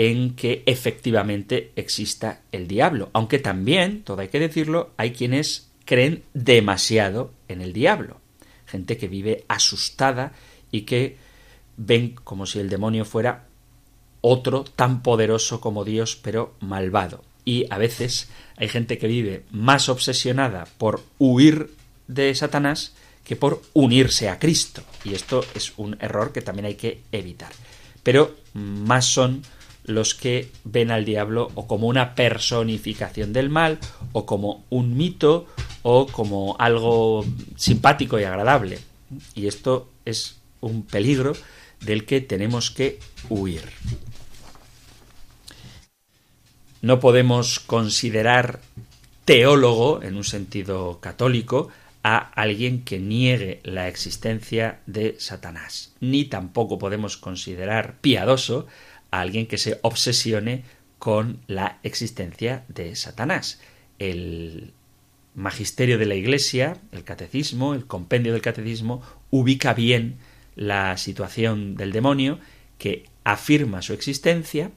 [0.00, 3.10] en que efectivamente exista el diablo.
[3.12, 8.18] Aunque también, todo hay que decirlo, hay quienes creen demasiado en el diablo.
[8.64, 10.32] Gente que vive asustada
[10.70, 11.18] y que
[11.76, 13.44] ven como si el demonio fuera
[14.22, 17.22] otro tan poderoso como Dios, pero malvado.
[17.44, 21.74] Y a veces hay gente que vive más obsesionada por huir
[22.08, 24.82] de Satanás que por unirse a Cristo.
[25.04, 27.52] Y esto es un error que también hay que evitar.
[28.02, 29.42] Pero más son
[29.90, 33.78] los que ven al diablo o como una personificación del mal,
[34.12, 35.46] o como un mito,
[35.82, 37.24] o como algo
[37.56, 38.78] simpático y agradable.
[39.34, 41.32] Y esto es un peligro
[41.80, 42.98] del que tenemos que
[43.28, 43.62] huir.
[46.82, 48.60] No podemos considerar
[49.24, 51.68] teólogo, en un sentido católico,
[52.02, 58.66] a alguien que niegue la existencia de Satanás, ni tampoco podemos considerar piadoso
[59.10, 60.64] a alguien que se obsesione
[60.98, 63.60] con la existencia de Satanás.
[63.98, 64.72] El
[65.34, 70.18] magisterio de la Iglesia, el catecismo, el compendio del catecismo, ubica bien
[70.56, 72.38] la situación del demonio,
[72.78, 74.70] que afirma su existencia,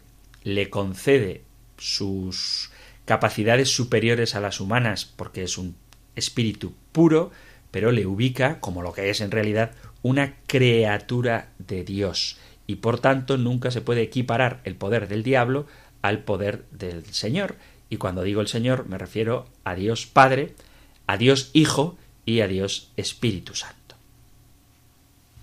[0.43, 1.41] le concede
[1.77, 2.71] sus
[3.05, 5.75] capacidades superiores a las humanas porque es un
[6.15, 7.31] espíritu puro,
[7.71, 12.99] pero le ubica como lo que es en realidad una criatura de Dios y por
[12.99, 15.67] tanto nunca se puede equiparar el poder del diablo
[16.01, 17.55] al poder del Señor.
[17.89, 20.53] Y cuando digo el Señor me refiero a Dios Padre,
[21.07, 23.95] a Dios Hijo y a Dios Espíritu Santo.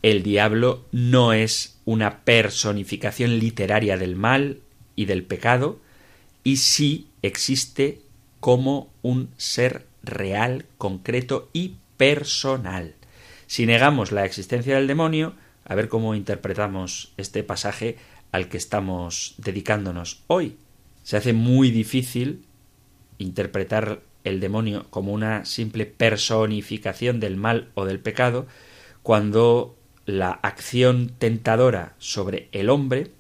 [0.03, 4.61] El diablo no es una personificación literaria del mal
[4.97, 5.79] y del pecado,
[6.43, 8.01] y sí existe
[8.41, 12.95] como un ser real, concreto y personal.
[13.47, 15.35] Si negamos la existencia del demonio,
[15.71, 17.97] a ver cómo interpretamos este pasaje
[18.33, 20.57] al que estamos dedicándonos hoy.
[21.05, 22.45] Se hace muy difícil
[23.19, 28.49] interpretar el demonio como una simple personificación del mal o del pecado
[29.05, 33.13] cuando la acción tentadora sobre el hombre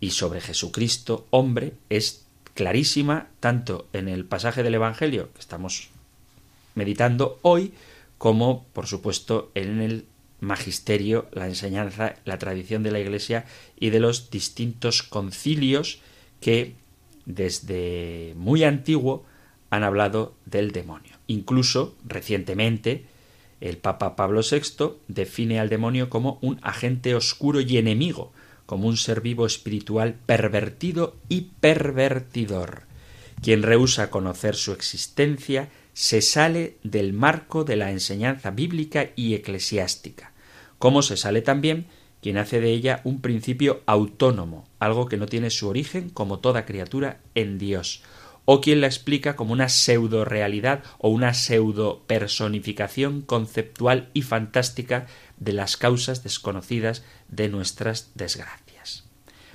[0.00, 5.90] y sobre Jesucristo hombre es clarísima tanto en el pasaje del Evangelio que estamos
[6.74, 7.74] meditando hoy
[8.16, 10.06] como por supuesto en el
[10.40, 13.46] magisterio, la enseñanza, la tradición de la Iglesia
[13.78, 16.00] y de los distintos concilios
[16.40, 16.74] que
[17.26, 19.24] desde muy antiguo
[19.70, 21.16] han hablado del demonio.
[21.26, 23.06] Incluso recientemente
[23.60, 28.32] el Papa Pablo VI define al demonio como un agente oscuro y enemigo,
[28.66, 32.82] como un ser vivo espiritual pervertido y pervertidor.
[33.42, 40.32] Quien rehúsa conocer su existencia se sale del marco de la enseñanza bíblica y eclesiástica,
[40.78, 41.86] como se sale también
[42.20, 46.66] quien hace de ella un principio autónomo, algo que no tiene su origen como toda
[46.66, 48.02] criatura en Dios,
[48.44, 55.06] o quien la explica como una pseudo realidad o una pseudo personificación conceptual y fantástica
[55.38, 59.04] de las causas desconocidas de nuestras desgracias.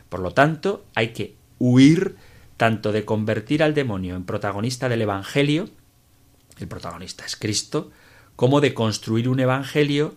[0.09, 2.15] Por lo tanto, hay que huir
[2.57, 5.69] tanto de convertir al demonio en protagonista del Evangelio,
[6.59, 7.91] el protagonista es Cristo,
[8.35, 10.15] como de construir un Evangelio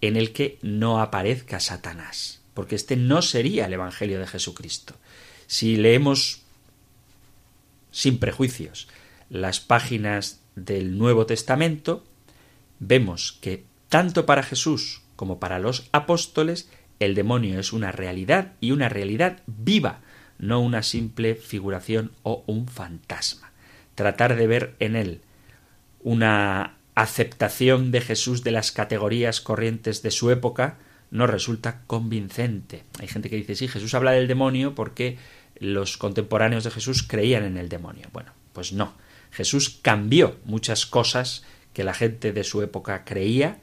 [0.00, 4.94] en el que no aparezca Satanás, porque este no sería el Evangelio de Jesucristo.
[5.46, 6.42] Si leemos
[7.90, 8.88] sin prejuicios
[9.28, 12.04] las páginas del Nuevo Testamento,
[12.78, 18.72] vemos que tanto para Jesús como para los apóstoles el demonio es una realidad y
[18.72, 20.00] una realidad viva,
[20.38, 23.52] no una simple figuración o un fantasma.
[23.94, 25.20] Tratar de ver en él
[26.02, 30.78] una aceptación de Jesús de las categorías corrientes de su época
[31.10, 32.84] no resulta convincente.
[32.98, 35.18] Hay gente que dice, sí, Jesús habla del demonio porque
[35.58, 38.08] los contemporáneos de Jesús creían en el demonio.
[38.12, 38.94] Bueno, pues no.
[39.30, 43.58] Jesús cambió muchas cosas que la gente de su época creía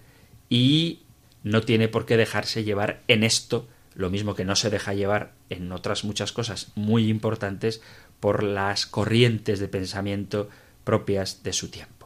[0.49, 1.01] y
[1.43, 5.33] no tiene por qué dejarse llevar en esto, lo mismo que no se deja llevar
[5.49, 7.81] en otras muchas cosas muy importantes
[8.19, 10.49] por las corrientes de pensamiento
[10.83, 11.96] propias de su tiempo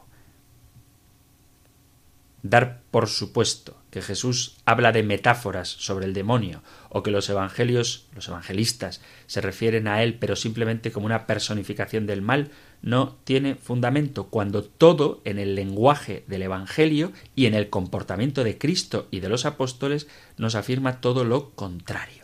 [2.42, 8.06] dar por supuesto que Jesús habla de metáforas sobre el demonio o que los evangelios,
[8.14, 13.54] los evangelistas, se refieren a él pero simplemente como una personificación del mal, no tiene
[13.54, 19.20] fundamento cuando todo en el lenguaje del evangelio y en el comportamiento de Cristo y
[19.20, 22.22] de los apóstoles nos afirma todo lo contrario.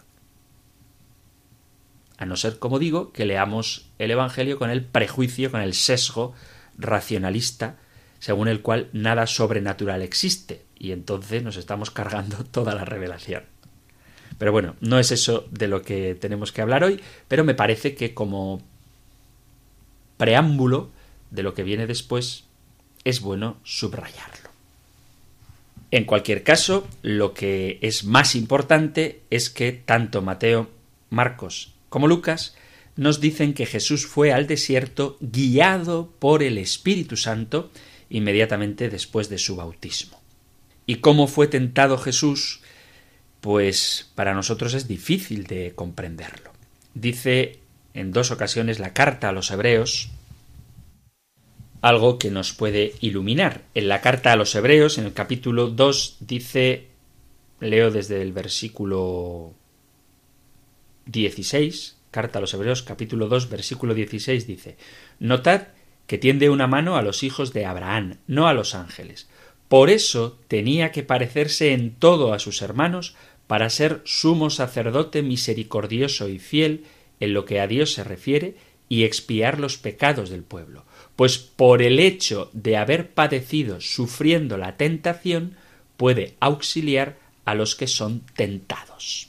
[2.17, 6.35] A no ser, como digo, que leamos el evangelio con el prejuicio, con el sesgo
[6.77, 7.77] racionalista
[8.19, 13.45] según el cual nada sobrenatural existe, y entonces nos estamos cargando toda la revelación.
[14.39, 17.95] Pero bueno, no es eso de lo que tenemos que hablar hoy, pero me parece
[17.95, 18.63] que como
[20.17, 20.91] preámbulo
[21.31, 22.45] de lo que viene después
[23.05, 24.49] es bueno subrayarlo.
[25.91, 30.71] En cualquier caso, lo que es más importante es que tanto Mateo,
[31.11, 32.55] Marcos como Lucas
[32.97, 37.71] nos dicen que Jesús fue al desierto guiado por el Espíritu Santo
[38.11, 40.21] inmediatamente después de su bautismo.
[40.87, 42.61] ¿Y cómo fue tentado Jesús?
[43.41, 46.53] Pues para nosotros es difícil de comprenderlo.
[46.95, 47.59] Dice
[47.95, 50.11] en dos ocasiones la carta a los hebreos
[51.81, 53.63] algo que nos puede iluminar.
[53.75, 56.89] En la carta a los hebreos, en el capítulo 2, dice,
[57.61, 59.55] leo desde el versículo
[61.07, 64.77] 16, carta a los hebreos, capítulo 2, versículo 16, dice,
[65.21, 65.69] Notad
[66.09, 69.29] que tiende una mano a los hijos de Abraham, no a los ángeles,
[69.69, 73.15] Por eso tenía que parecerse en todo a sus hermanos
[73.47, 76.85] para ser sumo sacerdote misericordioso y fiel
[77.21, 78.57] en lo que a Dios se refiere
[78.89, 80.85] y expiar los pecados del pueblo.
[81.17, 85.57] Pues por el hecho de haber padecido sufriendo la tentación,
[85.99, 89.29] puede auxiliar a los que son tentados.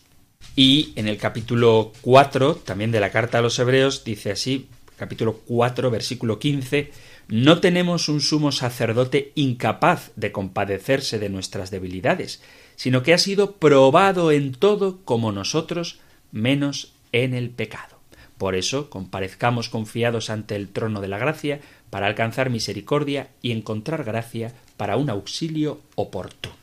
[0.56, 4.68] Y en el capítulo 4, también de la carta a los Hebreos, dice así,
[5.00, 6.91] capítulo 4, versículo 15,
[7.30, 12.43] no tenemos un sumo sacerdote incapaz de compadecerse de nuestras debilidades,
[12.76, 16.00] sino que ha sido probado en todo como nosotros,
[16.34, 17.97] menos en el pecado.
[18.38, 24.04] Por eso comparezcamos confiados ante el trono de la gracia para alcanzar misericordia y encontrar
[24.04, 26.59] gracia para un auxilio oportuno.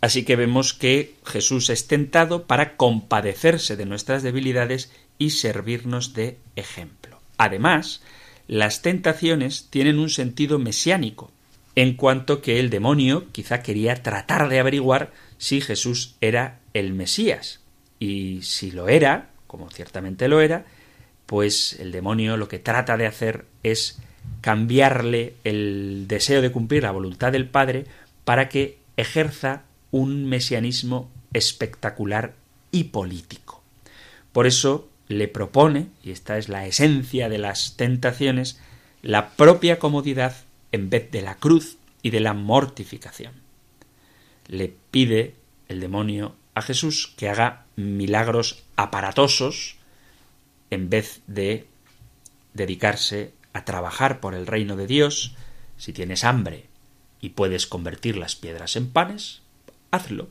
[0.00, 6.38] Así que vemos que Jesús es tentado para compadecerse de nuestras debilidades y servirnos de
[6.54, 7.20] ejemplo.
[7.36, 8.02] Además,
[8.46, 11.30] las tentaciones tienen un sentido mesiánico,
[11.74, 17.60] en cuanto que el demonio quizá quería tratar de averiguar si Jesús era el Mesías.
[18.00, 20.64] Y si lo era, como ciertamente lo era,
[21.26, 24.00] pues el demonio lo que trata de hacer es
[24.40, 27.86] cambiarle el deseo de cumplir la voluntad del Padre
[28.24, 32.34] para que ejerza un mesianismo espectacular
[32.70, 33.62] y político.
[34.32, 38.60] Por eso le propone, y esta es la esencia de las tentaciones,
[39.02, 40.36] la propia comodidad
[40.72, 43.32] en vez de la cruz y de la mortificación.
[44.46, 45.34] Le pide
[45.68, 49.76] el demonio a Jesús que haga milagros aparatosos
[50.70, 51.66] en vez de
[52.54, 55.34] dedicarse a trabajar por el reino de Dios.
[55.76, 56.66] Si tienes hambre
[57.20, 59.42] y puedes convertir las piedras en panes,
[59.90, 60.28] hazlo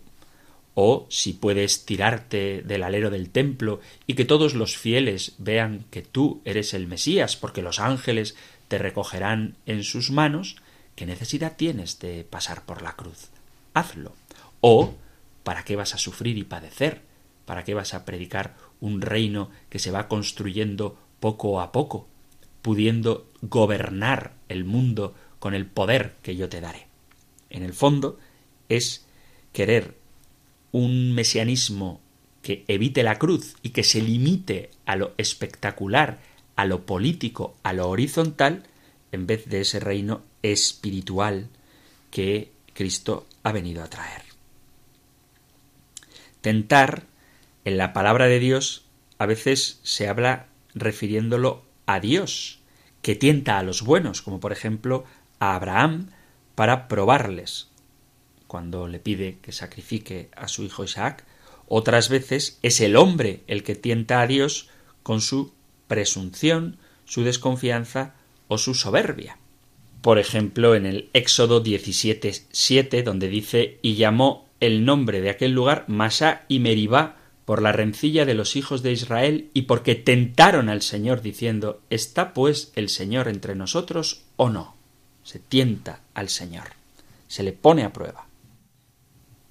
[0.79, 6.03] o si puedes tirarte del alero del templo y que todos los fieles vean que
[6.03, 8.35] tú eres el Mesías, porque los ángeles
[8.67, 10.57] te recogerán en sus manos,
[10.95, 13.29] ¿qué necesidad tienes de pasar por la cruz?
[13.73, 14.13] Hazlo.
[14.61, 14.93] O,
[15.43, 17.01] ¿para qué vas a sufrir y padecer?
[17.45, 22.07] ¿Para qué vas a predicar un reino que se va construyendo poco a poco,
[22.61, 26.85] pudiendo gobernar el mundo con el poder que yo te daré?
[27.49, 28.19] En el fondo,
[28.69, 29.06] es
[29.53, 29.95] querer
[30.71, 32.01] un mesianismo
[32.41, 36.19] que evite la cruz y que se limite a lo espectacular,
[36.55, 38.63] a lo político, a lo horizontal,
[39.11, 41.49] en vez de ese reino espiritual
[42.11, 44.21] que Cristo ha venido a traer.
[46.41, 47.03] Tentar,
[47.65, 48.85] en la palabra de Dios,
[49.17, 52.59] a veces se habla refiriéndolo a Dios,
[53.01, 55.05] que tienta a los buenos, como por ejemplo
[55.39, 56.11] a Abraham,
[56.55, 57.67] para probarles,
[58.47, 61.23] cuando le pide que sacrifique a su hijo Isaac,
[61.67, 64.69] otras veces es el hombre el que tienta a Dios
[65.03, 65.51] con su
[65.87, 68.15] presunción, su desconfianza
[68.47, 69.37] o su soberbia.
[70.01, 75.85] Por ejemplo, en el Éxodo 17, donde dice y llamó el nombre de aquel lugar
[75.87, 80.81] Masá y Meribá por la rencilla de los hijos de Israel y porque tentaron al
[80.81, 84.75] Señor diciendo ¿Está pues el Señor entre nosotros o no?
[85.23, 86.67] Se tienta al Señor,
[87.27, 88.26] se le pone a prueba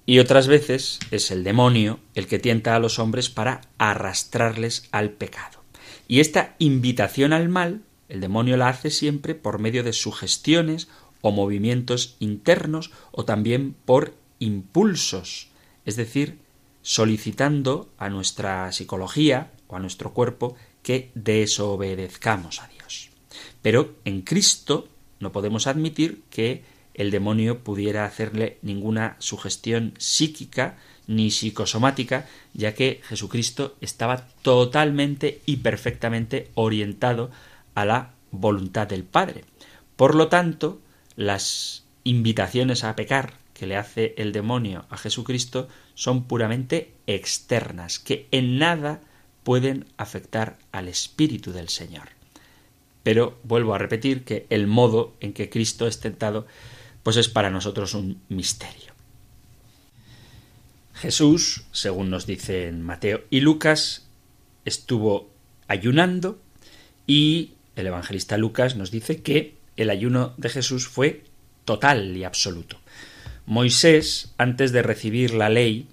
[0.07, 5.11] y otras veces es el demonio el que tienta a los hombres para arrastrarles al
[5.11, 5.61] pecado.
[6.07, 10.87] Y esta invitación al mal, el demonio la hace siempre por medio de sugestiones
[11.19, 15.49] o movimientos internos o también por impulsos,
[15.85, 16.39] es decir,
[16.81, 23.09] solicitando a nuestra psicología o a nuestro cuerpo que desobedezcamos a Dios.
[23.61, 24.87] Pero en Cristo
[25.19, 26.63] no podemos admitir que
[26.97, 30.77] el demonio pudiera hacerle ninguna sugestión psíquica
[31.07, 37.31] ni psicosomática, ya que Jesucristo estaba totalmente y perfectamente orientado
[37.75, 39.45] a la voluntad del Padre.
[39.95, 40.81] Por lo tanto,
[41.15, 48.27] las invitaciones a pecar que le hace el demonio a Jesucristo son puramente externas, que
[48.31, 49.01] en nada
[49.43, 52.09] pueden afectar al Espíritu del Señor.
[53.03, 56.45] Pero vuelvo a repetir que el modo en que Cristo es tentado
[57.07, 58.91] pues es para nosotros un misterio.
[60.93, 64.09] Jesús, según nos dicen Mateo y Lucas,
[64.65, 65.29] estuvo
[65.69, 66.41] ayunando
[67.05, 71.23] y el evangelista Lucas nos dice que el ayuno de Jesús fue
[71.63, 72.77] total y absoluto.
[73.45, 75.87] Moisés, antes de recibir la ley,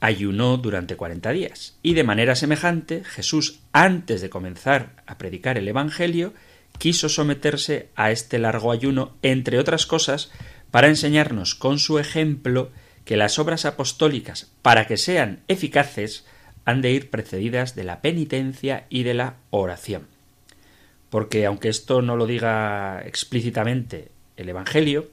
[0.00, 1.76] ayunó durante cuarenta días.
[1.82, 6.32] Y de manera semejante, Jesús, antes de comenzar a predicar el Evangelio,
[6.78, 10.30] quiso someterse a este largo ayuno, entre otras cosas,
[10.74, 12.72] para enseñarnos con su ejemplo
[13.04, 16.26] que las obras apostólicas, para que sean eficaces,
[16.64, 20.08] han de ir precedidas de la penitencia y de la oración.
[21.10, 25.10] Porque aunque esto no lo diga explícitamente el Evangelio,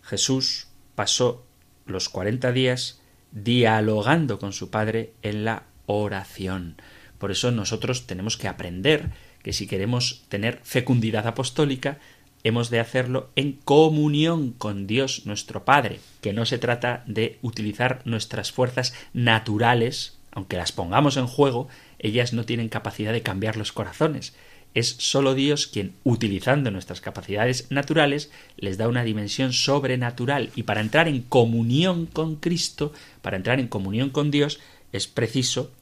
[0.00, 1.44] Jesús pasó
[1.84, 6.80] los cuarenta días dialogando con su Padre en la oración.
[7.18, 9.10] Por eso nosotros tenemos que aprender
[9.42, 11.98] que si queremos tener fecundidad apostólica,
[12.44, 18.02] hemos de hacerlo en comunión con Dios nuestro Padre, que no se trata de utilizar
[18.04, 21.68] nuestras fuerzas naturales, aunque las pongamos en juego,
[21.98, 24.34] ellas no tienen capacidad de cambiar los corazones.
[24.72, 30.50] Es sólo Dios quien, utilizando nuestras capacidades naturales, les da una dimensión sobrenatural.
[30.54, 34.60] Y para entrar en comunión con Cristo, para entrar en comunión con Dios,
[34.92, 35.72] es preciso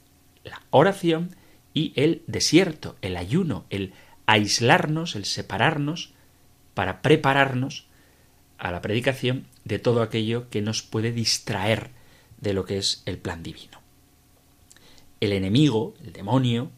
[0.42, 1.36] la oración
[1.74, 3.92] y el desierto, el ayuno, el
[4.26, 6.14] aislarnos, el separarnos,
[6.78, 7.88] para prepararnos
[8.56, 11.90] a la predicación de todo aquello que nos puede distraer
[12.40, 13.82] de lo que es el plan divino.
[15.18, 16.70] El enemigo, el demonio,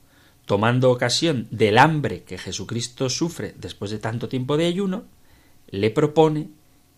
[0.46, 5.04] tomando ocasión del hambre que Jesucristo sufre después de tanto tiempo de ayuno,
[5.68, 6.48] le propone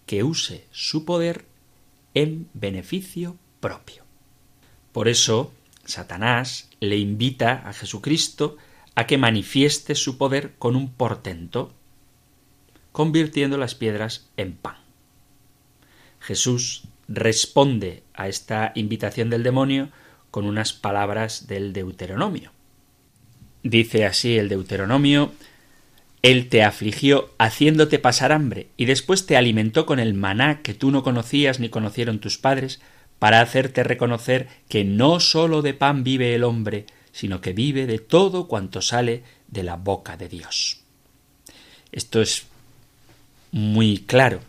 [0.07, 1.45] que use su poder
[2.15, 4.05] en beneficio propio.
[4.93, 5.53] Por eso,
[5.85, 8.59] Satanás le invita a Jesucristo
[8.95, 11.75] a que manifieste su poder con un portento,
[12.93, 14.77] convirtiendo las piedras en pan.
[16.21, 19.91] Jesús responde a esta invitación del demonio
[20.31, 22.53] con unas palabras del Deuteronomio.
[23.63, 25.33] Dice así el Deuteronomio
[26.23, 30.91] Él te afligió haciéndote pasar hambre, y después te alimentó con el maná que tú
[30.91, 32.81] no conocías ni conocieron tus padres,
[33.19, 37.99] para hacerte reconocer que no sólo de pan vive el hombre, sino que vive de
[37.99, 40.81] todo cuanto sale de la boca de Dios.
[41.93, 42.47] Esto es
[43.53, 44.41] muy claro.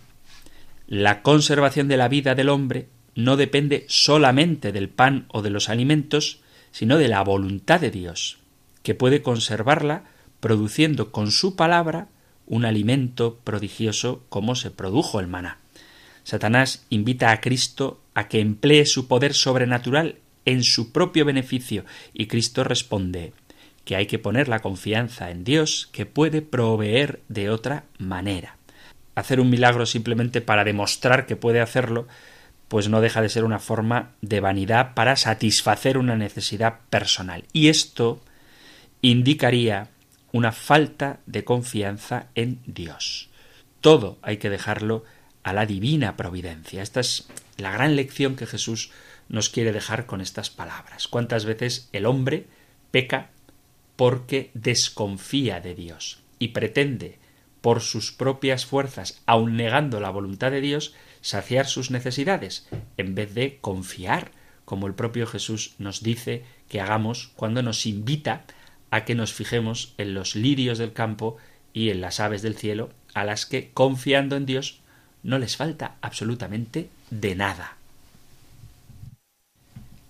[0.87, 5.69] La conservación de la vida del hombre no depende solamente del pan o de los
[5.69, 6.39] alimentos,
[6.71, 8.39] sino de la voluntad de Dios,
[8.81, 10.05] que puede conservarla
[10.39, 12.07] produciendo con su palabra
[12.47, 15.59] un alimento prodigioso como se produjo el maná.
[16.23, 22.27] Satanás invita a Cristo a que emplee su poder sobrenatural en su propio beneficio y
[22.27, 23.33] Cristo responde
[23.85, 28.57] que hay que poner la confianza en Dios que puede proveer de otra manera
[29.15, 32.07] hacer un milagro simplemente para demostrar que puede hacerlo,
[32.67, 37.45] pues no deja de ser una forma de vanidad para satisfacer una necesidad personal.
[37.53, 38.21] Y esto
[39.01, 39.89] indicaría
[40.31, 43.29] una falta de confianza en Dios.
[43.81, 45.03] Todo hay que dejarlo
[45.43, 46.81] a la divina providencia.
[46.81, 48.91] Esta es la gran lección que Jesús
[49.29, 51.07] nos quiere dejar con estas palabras.
[51.07, 52.47] ¿Cuántas veces el hombre
[52.91, 53.29] peca
[53.95, 57.19] porque desconfía de Dios y pretende
[57.63, 63.33] por sus propias fuerzas, aun negando la voluntad de Dios, saciar sus necesidades, en vez
[63.33, 64.31] de confiar,
[64.65, 68.43] como el propio Jesús nos dice que hagamos cuando nos invita
[68.91, 71.37] a que nos fijemos en los lirios del campo
[71.71, 74.81] y en las aves del cielo, a las que, confiando en Dios,
[75.23, 77.77] no les falta absolutamente de nada.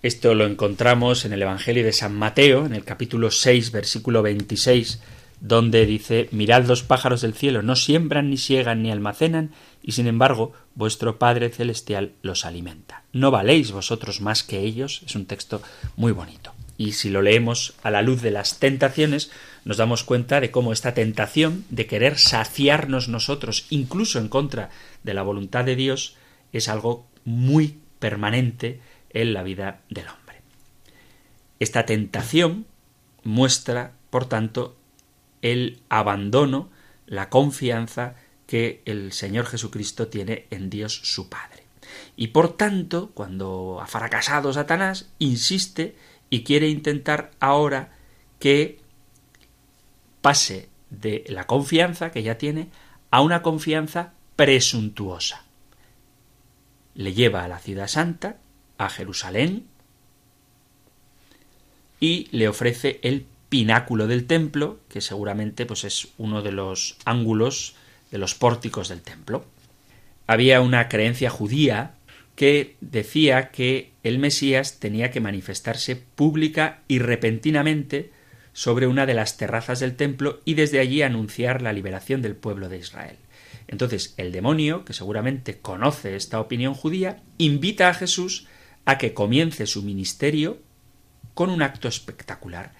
[0.02, 5.00] Esto lo encontramos en el Evangelio de San Mateo, en el capítulo 6, versículo 26,
[5.44, 10.06] donde dice Mirad los pájaros del cielo, no siembran, ni siegan, ni almacenan, y sin
[10.06, 13.02] embargo vuestro Padre Celestial los alimenta.
[13.12, 15.02] ¿No valéis vosotros más que ellos?
[15.04, 15.60] Es un texto
[15.96, 16.54] muy bonito.
[16.78, 19.30] Y si lo leemos a la luz de las tentaciones,
[19.66, 24.70] nos damos cuenta de cómo esta tentación de querer saciarnos nosotros, incluso en contra
[25.02, 26.16] de la voluntad de Dios,
[26.54, 28.80] es algo muy permanente
[29.10, 30.40] en la vida del hombre.
[31.60, 32.64] Esta tentación
[33.24, 34.76] muestra, por tanto,
[35.44, 36.70] el abandono,
[37.06, 38.14] la confianza
[38.46, 41.64] que el Señor Jesucristo tiene en Dios su Padre.
[42.16, 45.96] Y por tanto, cuando ha fracasado Satanás, insiste
[46.30, 47.92] y quiere intentar ahora
[48.38, 48.80] que
[50.22, 52.70] pase de la confianza que ya tiene
[53.10, 55.44] a una confianza presuntuosa.
[56.94, 58.38] Le lleva a la ciudad santa,
[58.78, 59.66] a Jerusalén,
[62.00, 67.76] y le ofrece el pináculo del templo, que seguramente pues, es uno de los ángulos
[68.10, 69.44] de los pórticos del templo.
[70.26, 71.94] Había una creencia judía
[72.34, 78.10] que decía que el Mesías tenía que manifestarse pública y repentinamente
[78.54, 82.68] sobre una de las terrazas del templo y desde allí anunciar la liberación del pueblo
[82.68, 83.18] de Israel.
[83.68, 88.48] Entonces el demonio, que seguramente conoce esta opinión judía, invita a Jesús
[88.84, 90.58] a que comience su ministerio
[91.34, 92.72] con un acto espectacular,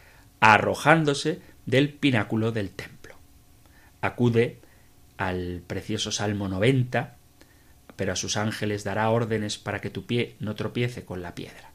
[0.52, 3.14] arrojándose del pináculo del templo.
[4.02, 4.58] Acude
[5.16, 7.16] al precioso Salmo 90,
[7.96, 11.70] pero a sus ángeles dará órdenes para que tu pie no tropiece con la piedra.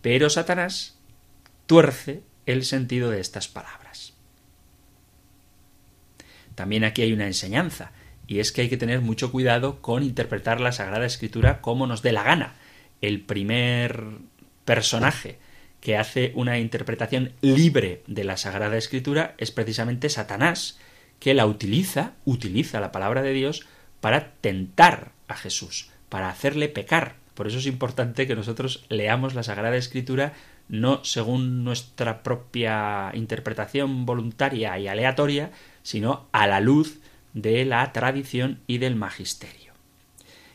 [0.00, 0.96] Pero Satanás
[1.66, 4.14] tuerce el sentido de estas palabras.
[6.54, 7.92] También aquí hay una enseñanza,
[8.26, 12.00] y es que hay que tener mucho cuidado con interpretar la Sagrada Escritura como nos
[12.00, 12.54] dé la gana.
[13.02, 14.02] El primer
[14.64, 15.38] personaje
[15.80, 20.78] que hace una interpretación libre de la Sagrada Escritura es precisamente Satanás,
[21.20, 23.66] que la utiliza, utiliza la palabra de Dios
[24.00, 27.16] para tentar a Jesús, para hacerle pecar.
[27.34, 30.32] Por eso es importante que nosotros leamos la Sagrada Escritura
[30.68, 35.50] no según nuestra propia interpretación voluntaria y aleatoria,
[35.82, 36.98] sino a la luz
[37.32, 39.72] de la tradición y del magisterio.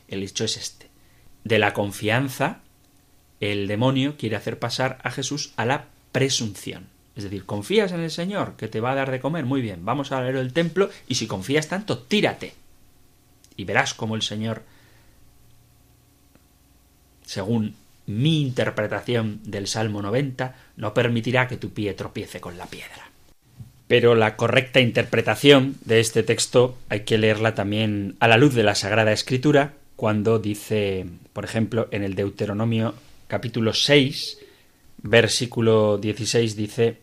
[0.07, 0.89] El hecho es este.
[1.43, 2.61] De la confianza,
[3.51, 6.87] el demonio quiere hacer pasar a Jesús a la presunción.
[7.15, 9.85] Es decir, confías en el Señor que te va a dar de comer, muy bien,
[9.85, 12.53] vamos a ver el templo y si confías tanto, tírate.
[13.55, 14.63] Y verás cómo el Señor,
[17.25, 17.75] según
[18.05, 23.11] mi interpretación del Salmo 90, no permitirá que tu pie tropiece con la piedra.
[23.87, 28.63] Pero la correcta interpretación de este texto hay que leerla también a la luz de
[28.63, 32.95] la Sagrada Escritura, cuando dice, por ejemplo, en el Deuteronomio
[33.33, 34.37] capítulo 6,
[35.01, 36.99] versículo 16 dice,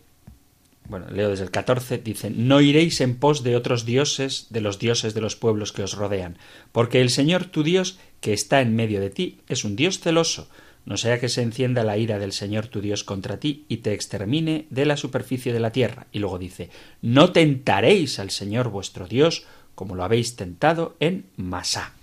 [0.88, 4.78] bueno, leo desde el 14, dice, no iréis en pos de otros dioses, de los
[4.78, 6.38] dioses de los pueblos que os rodean,
[6.70, 10.48] porque el Señor tu Dios, que está en medio de ti, es un Dios celoso,
[10.84, 13.92] no sea que se encienda la ira del Señor tu Dios contra ti y te
[13.92, 16.06] extermine de la superficie de la tierra.
[16.12, 16.70] Y luego dice,
[17.02, 21.94] no tentaréis al Señor vuestro Dios como lo habéis tentado en Masá.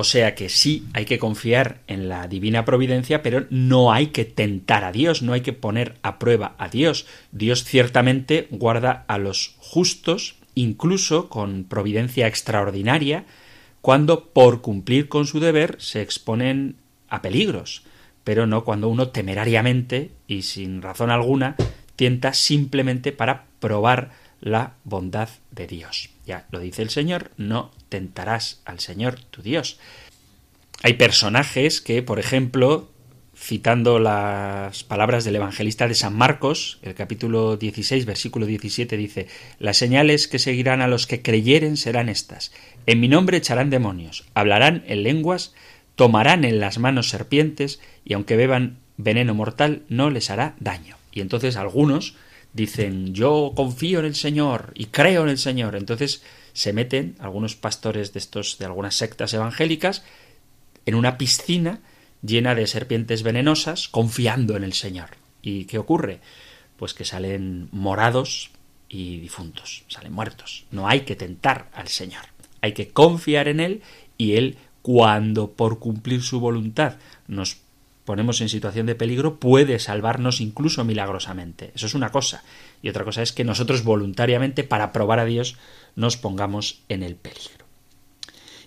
[0.00, 4.24] O sea que sí hay que confiar en la divina providencia, pero no hay que
[4.24, 7.04] tentar a Dios, no hay que poner a prueba a Dios.
[7.32, 13.24] Dios ciertamente guarda a los justos, incluso con providencia extraordinaria,
[13.80, 16.76] cuando por cumplir con su deber se exponen
[17.08, 17.82] a peligros,
[18.22, 21.56] pero no cuando uno temerariamente y sin razón alguna
[21.96, 26.10] tienta simplemente para probar la bondad de Dios.
[26.28, 29.78] Ya lo dice el Señor, no tentarás al Señor tu Dios.
[30.82, 32.90] Hay personajes que, por ejemplo,
[33.34, 39.26] citando las palabras del evangelista de San Marcos, el capítulo 16, versículo 17 dice,
[39.58, 42.52] Las señales que seguirán a los que creyeren serán estas.
[42.84, 45.54] En mi nombre echarán demonios, hablarán en lenguas,
[45.94, 50.98] tomarán en las manos serpientes, y aunque beban veneno mortal, no les hará daño.
[51.10, 52.16] Y entonces algunos
[52.52, 55.76] dicen, yo confío en el Señor y creo en el Señor.
[55.76, 56.22] Entonces
[56.52, 60.04] se meten algunos pastores de estos, de algunas sectas evangélicas,
[60.86, 61.80] en una piscina
[62.22, 65.10] llena de serpientes venenosas, confiando en el Señor.
[65.42, 66.20] ¿Y qué ocurre?
[66.76, 68.50] Pues que salen morados
[68.88, 70.64] y difuntos, salen muertos.
[70.70, 72.24] No hay que tentar al Señor,
[72.60, 73.82] hay que confiar en Él
[74.16, 76.96] y Él, cuando por cumplir su voluntad
[77.26, 77.58] nos
[78.08, 81.72] ponemos en situación de peligro, puede salvarnos incluso milagrosamente.
[81.74, 82.42] Eso es una cosa.
[82.80, 85.58] Y otra cosa es que nosotros voluntariamente, para probar a Dios,
[85.94, 87.66] nos pongamos en el peligro.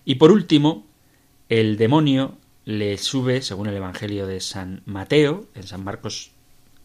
[0.06, 0.86] Y por último,
[1.50, 6.30] el demonio le sube, según el Evangelio de San Mateo, en San Marcos,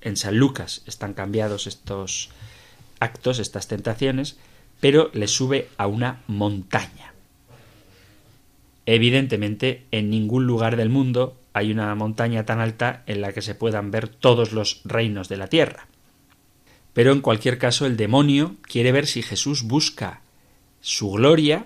[0.01, 2.31] en San Lucas están cambiados estos
[3.01, 4.39] actos, estas tentaciones,
[4.81, 7.13] pero le sube a una montaña.
[8.87, 13.55] Evidentemente, en ningún lugar del mundo hay una montaña tan alta en la que se
[13.55, 15.87] puedan ver todos los reinos de la tierra.
[16.93, 20.21] Pero en cualquier caso, el demonio quiere ver si Jesús busca
[20.83, 21.65] su gloria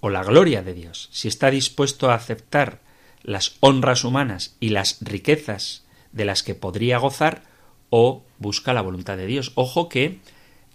[0.00, 2.80] o la gloria de Dios, si está dispuesto a aceptar
[3.22, 7.44] las honras humanas y las riquezas de las que podría gozar
[7.88, 9.52] o busca la voluntad de Dios.
[9.54, 10.18] Ojo que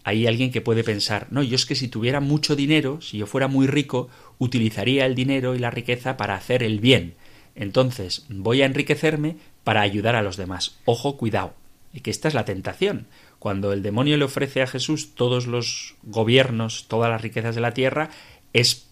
[0.04, 3.28] hay alguien que puede pensar, no, yo es que si tuviera mucho dinero, si yo
[3.28, 7.14] fuera muy rico, utilizaría el dinero y la riqueza para hacer el bien.
[7.58, 10.78] Entonces voy a enriquecerme para ayudar a los demás.
[10.86, 11.56] Ojo, cuidado.
[11.92, 13.08] Y que esta es la tentación.
[13.40, 17.74] Cuando el demonio le ofrece a Jesús todos los gobiernos, todas las riquezas de la
[17.74, 18.12] tierra,
[18.54, 18.88] es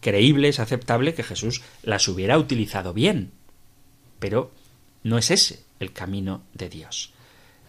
[0.00, 3.32] creíble, es aceptable que Jesús las hubiera utilizado bien.
[4.18, 4.52] Pero
[5.02, 7.14] no es ese el camino de Dios.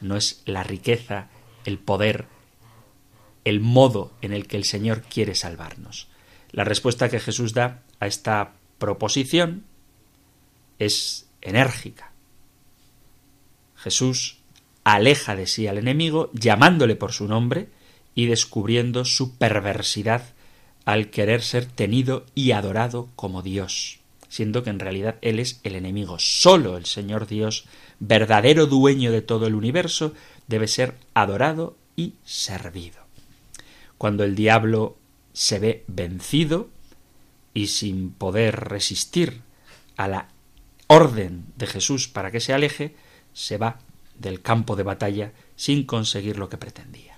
[0.01, 1.30] No es la riqueza,
[1.64, 2.26] el poder,
[3.45, 6.10] el modo en el que el Señor quiere salvarnos.
[6.51, 9.64] La respuesta que Jesús da a esta proposición
[10.86, 12.11] es enérgica.
[13.75, 14.39] Jesús
[14.84, 17.69] aleja de sí al enemigo, llamándole por su nombre
[18.15, 20.34] y descubriendo su perversidad
[20.86, 25.75] al querer ser tenido y adorado como Dios, siendo que en realidad Él es el
[25.75, 26.19] enemigo.
[26.19, 27.65] Solo el Señor Dios,
[27.99, 30.13] verdadero dueño de todo el universo,
[30.47, 33.03] debe ser adorado y servido.
[33.97, 34.97] Cuando el diablo
[35.31, 36.69] se ve vencido
[37.53, 39.41] y sin poder resistir
[39.95, 40.27] a la
[40.94, 42.96] orden de Jesús para que se aleje,
[43.34, 43.80] se va
[44.18, 47.18] del campo de batalla sin conseguir lo que pretendía.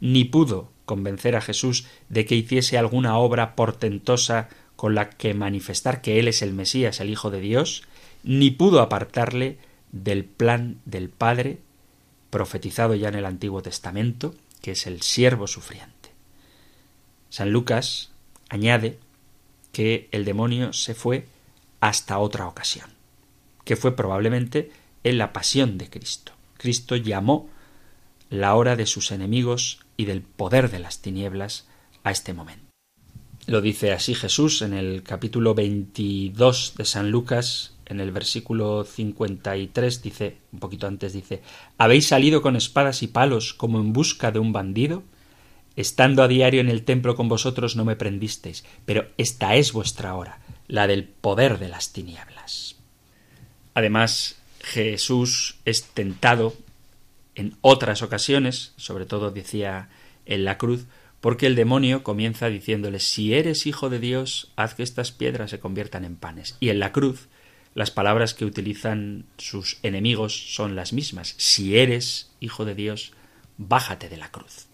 [0.00, 6.02] Ni pudo convencer a Jesús de que hiciese alguna obra portentosa con la que manifestar
[6.02, 7.82] que Él es el Mesías, el Hijo de Dios,
[8.22, 9.58] ni pudo apartarle
[9.92, 11.58] del plan del Padre,
[12.30, 16.10] profetizado ya en el Antiguo Testamento, que es el siervo sufriente.
[17.30, 18.10] San Lucas
[18.48, 18.98] añade
[19.72, 21.26] que el demonio se fue
[21.80, 22.90] hasta otra ocasión,
[23.66, 24.70] que fue probablemente
[25.04, 26.32] en la pasión de Cristo.
[26.56, 27.50] Cristo llamó
[28.30, 31.66] la hora de sus enemigos y del poder de las tinieblas
[32.04, 32.64] a este momento.
[33.46, 40.00] Lo dice así Jesús en el capítulo 22 de San Lucas, en el versículo 53,
[40.00, 41.42] dice, un poquito antes dice,
[41.76, 45.02] ¿habéis salido con espadas y palos como en busca de un bandido?
[45.74, 50.14] Estando a diario en el templo con vosotros no me prendisteis, pero esta es vuestra
[50.14, 52.75] hora, la del poder de las tinieblas.
[53.76, 56.56] Además, Jesús es tentado
[57.34, 59.90] en otras ocasiones, sobre todo decía
[60.24, 60.86] en la cruz,
[61.20, 65.60] porque el demonio comienza diciéndole si eres hijo de Dios, haz que estas piedras se
[65.60, 66.56] conviertan en panes.
[66.58, 67.28] Y en la cruz
[67.74, 71.34] las palabras que utilizan sus enemigos son las mismas.
[71.36, 73.12] Si eres hijo de Dios,
[73.58, 74.68] bájate de la cruz.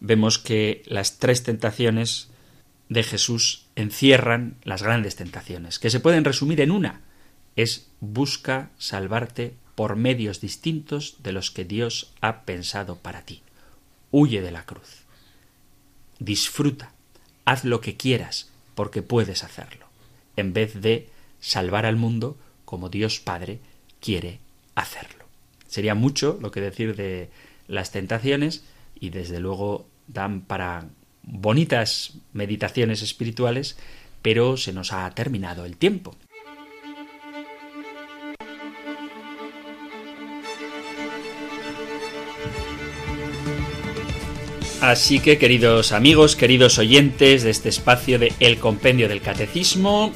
[0.00, 2.30] Vemos que las tres tentaciones
[2.88, 7.00] de Jesús encierran las grandes tentaciones, que se pueden resumir en una,
[7.56, 13.42] es busca salvarte por medios distintos de los que Dios ha pensado para ti.
[14.10, 15.04] Huye de la cruz.
[16.18, 16.92] Disfruta.
[17.44, 19.86] Haz lo que quieras, porque puedes hacerlo,
[20.36, 21.08] en vez de
[21.40, 23.60] salvar al mundo como Dios Padre
[24.00, 24.38] quiere
[24.74, 25.24] hacerlo.
[25.66, 27.30] Sería mucho lo que decir de
[27.66, 28.64] las tentaciones
[28.98, 30.86] y desde luego dan para
[31.22, 33.76] bonitas meditaciones espirituales,
[34.22, 36.16] pero se nos ha terminado el tiempo.
[44.80, 50.12] Así que, queridos amigos, queridos oyentes de este espacio de El Compendio del Catecismo,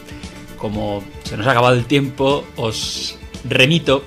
[0.58, 3.16] como se nos ha acabado el tiempo, os
[3.48, 4.04] remito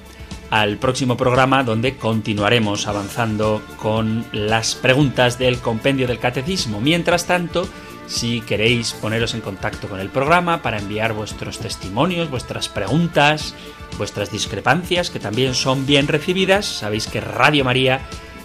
[0.50, 6.82] al próximo programa donde continuaremos avanzando con las preguntas del Compendio del Catecismo.
[6.82, 7.68] Mientras tanto,
[8.08, 13.54] si queréis poneros en contacto con el programa para enviar vuestros testimonios, vuestras preguntas,
[13.97, 18.02] vuestras discrepancias, que también son bien recibidas, sabéis que Radio María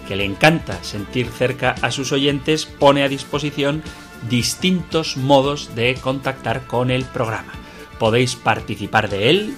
[0.07, 3.83] que le encanta sentir cerca a sus oyentes, pone a disposición
[4.29, 7.53] distintos modos de contactar con el programa.
[7.99, 9.55] Podéis participar de él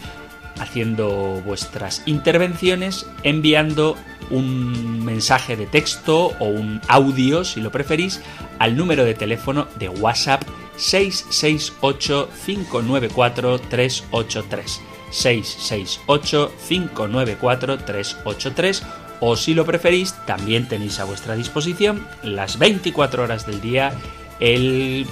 [0.58, 3.96] haciendo vuestras intervenciones, enviando
[4.30, 8.20] un mensaje de texto o un audio, si lo preferís,
[8.58, 10.42] al número de teléfono de WhatsApp
[10.76, 14.80] 668 594 383.
[15.10, 18.82] 668 594 383
[19.20, 23.92] o si lo preferís, también tenéis a vuestra disposición las 24 horas del día
[24.40, 25.06] el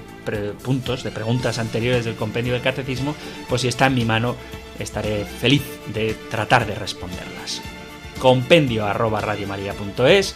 [0.64, 3.16] puntos, de preguntas anteriores del compendio del catecismo,
[3.50, 4.36] pues si está en mi mano,
[4.78, 7.64] estaré feliz de tratar de responderlas.
[8.20, 10.36] Compendio arroba radiomaria.es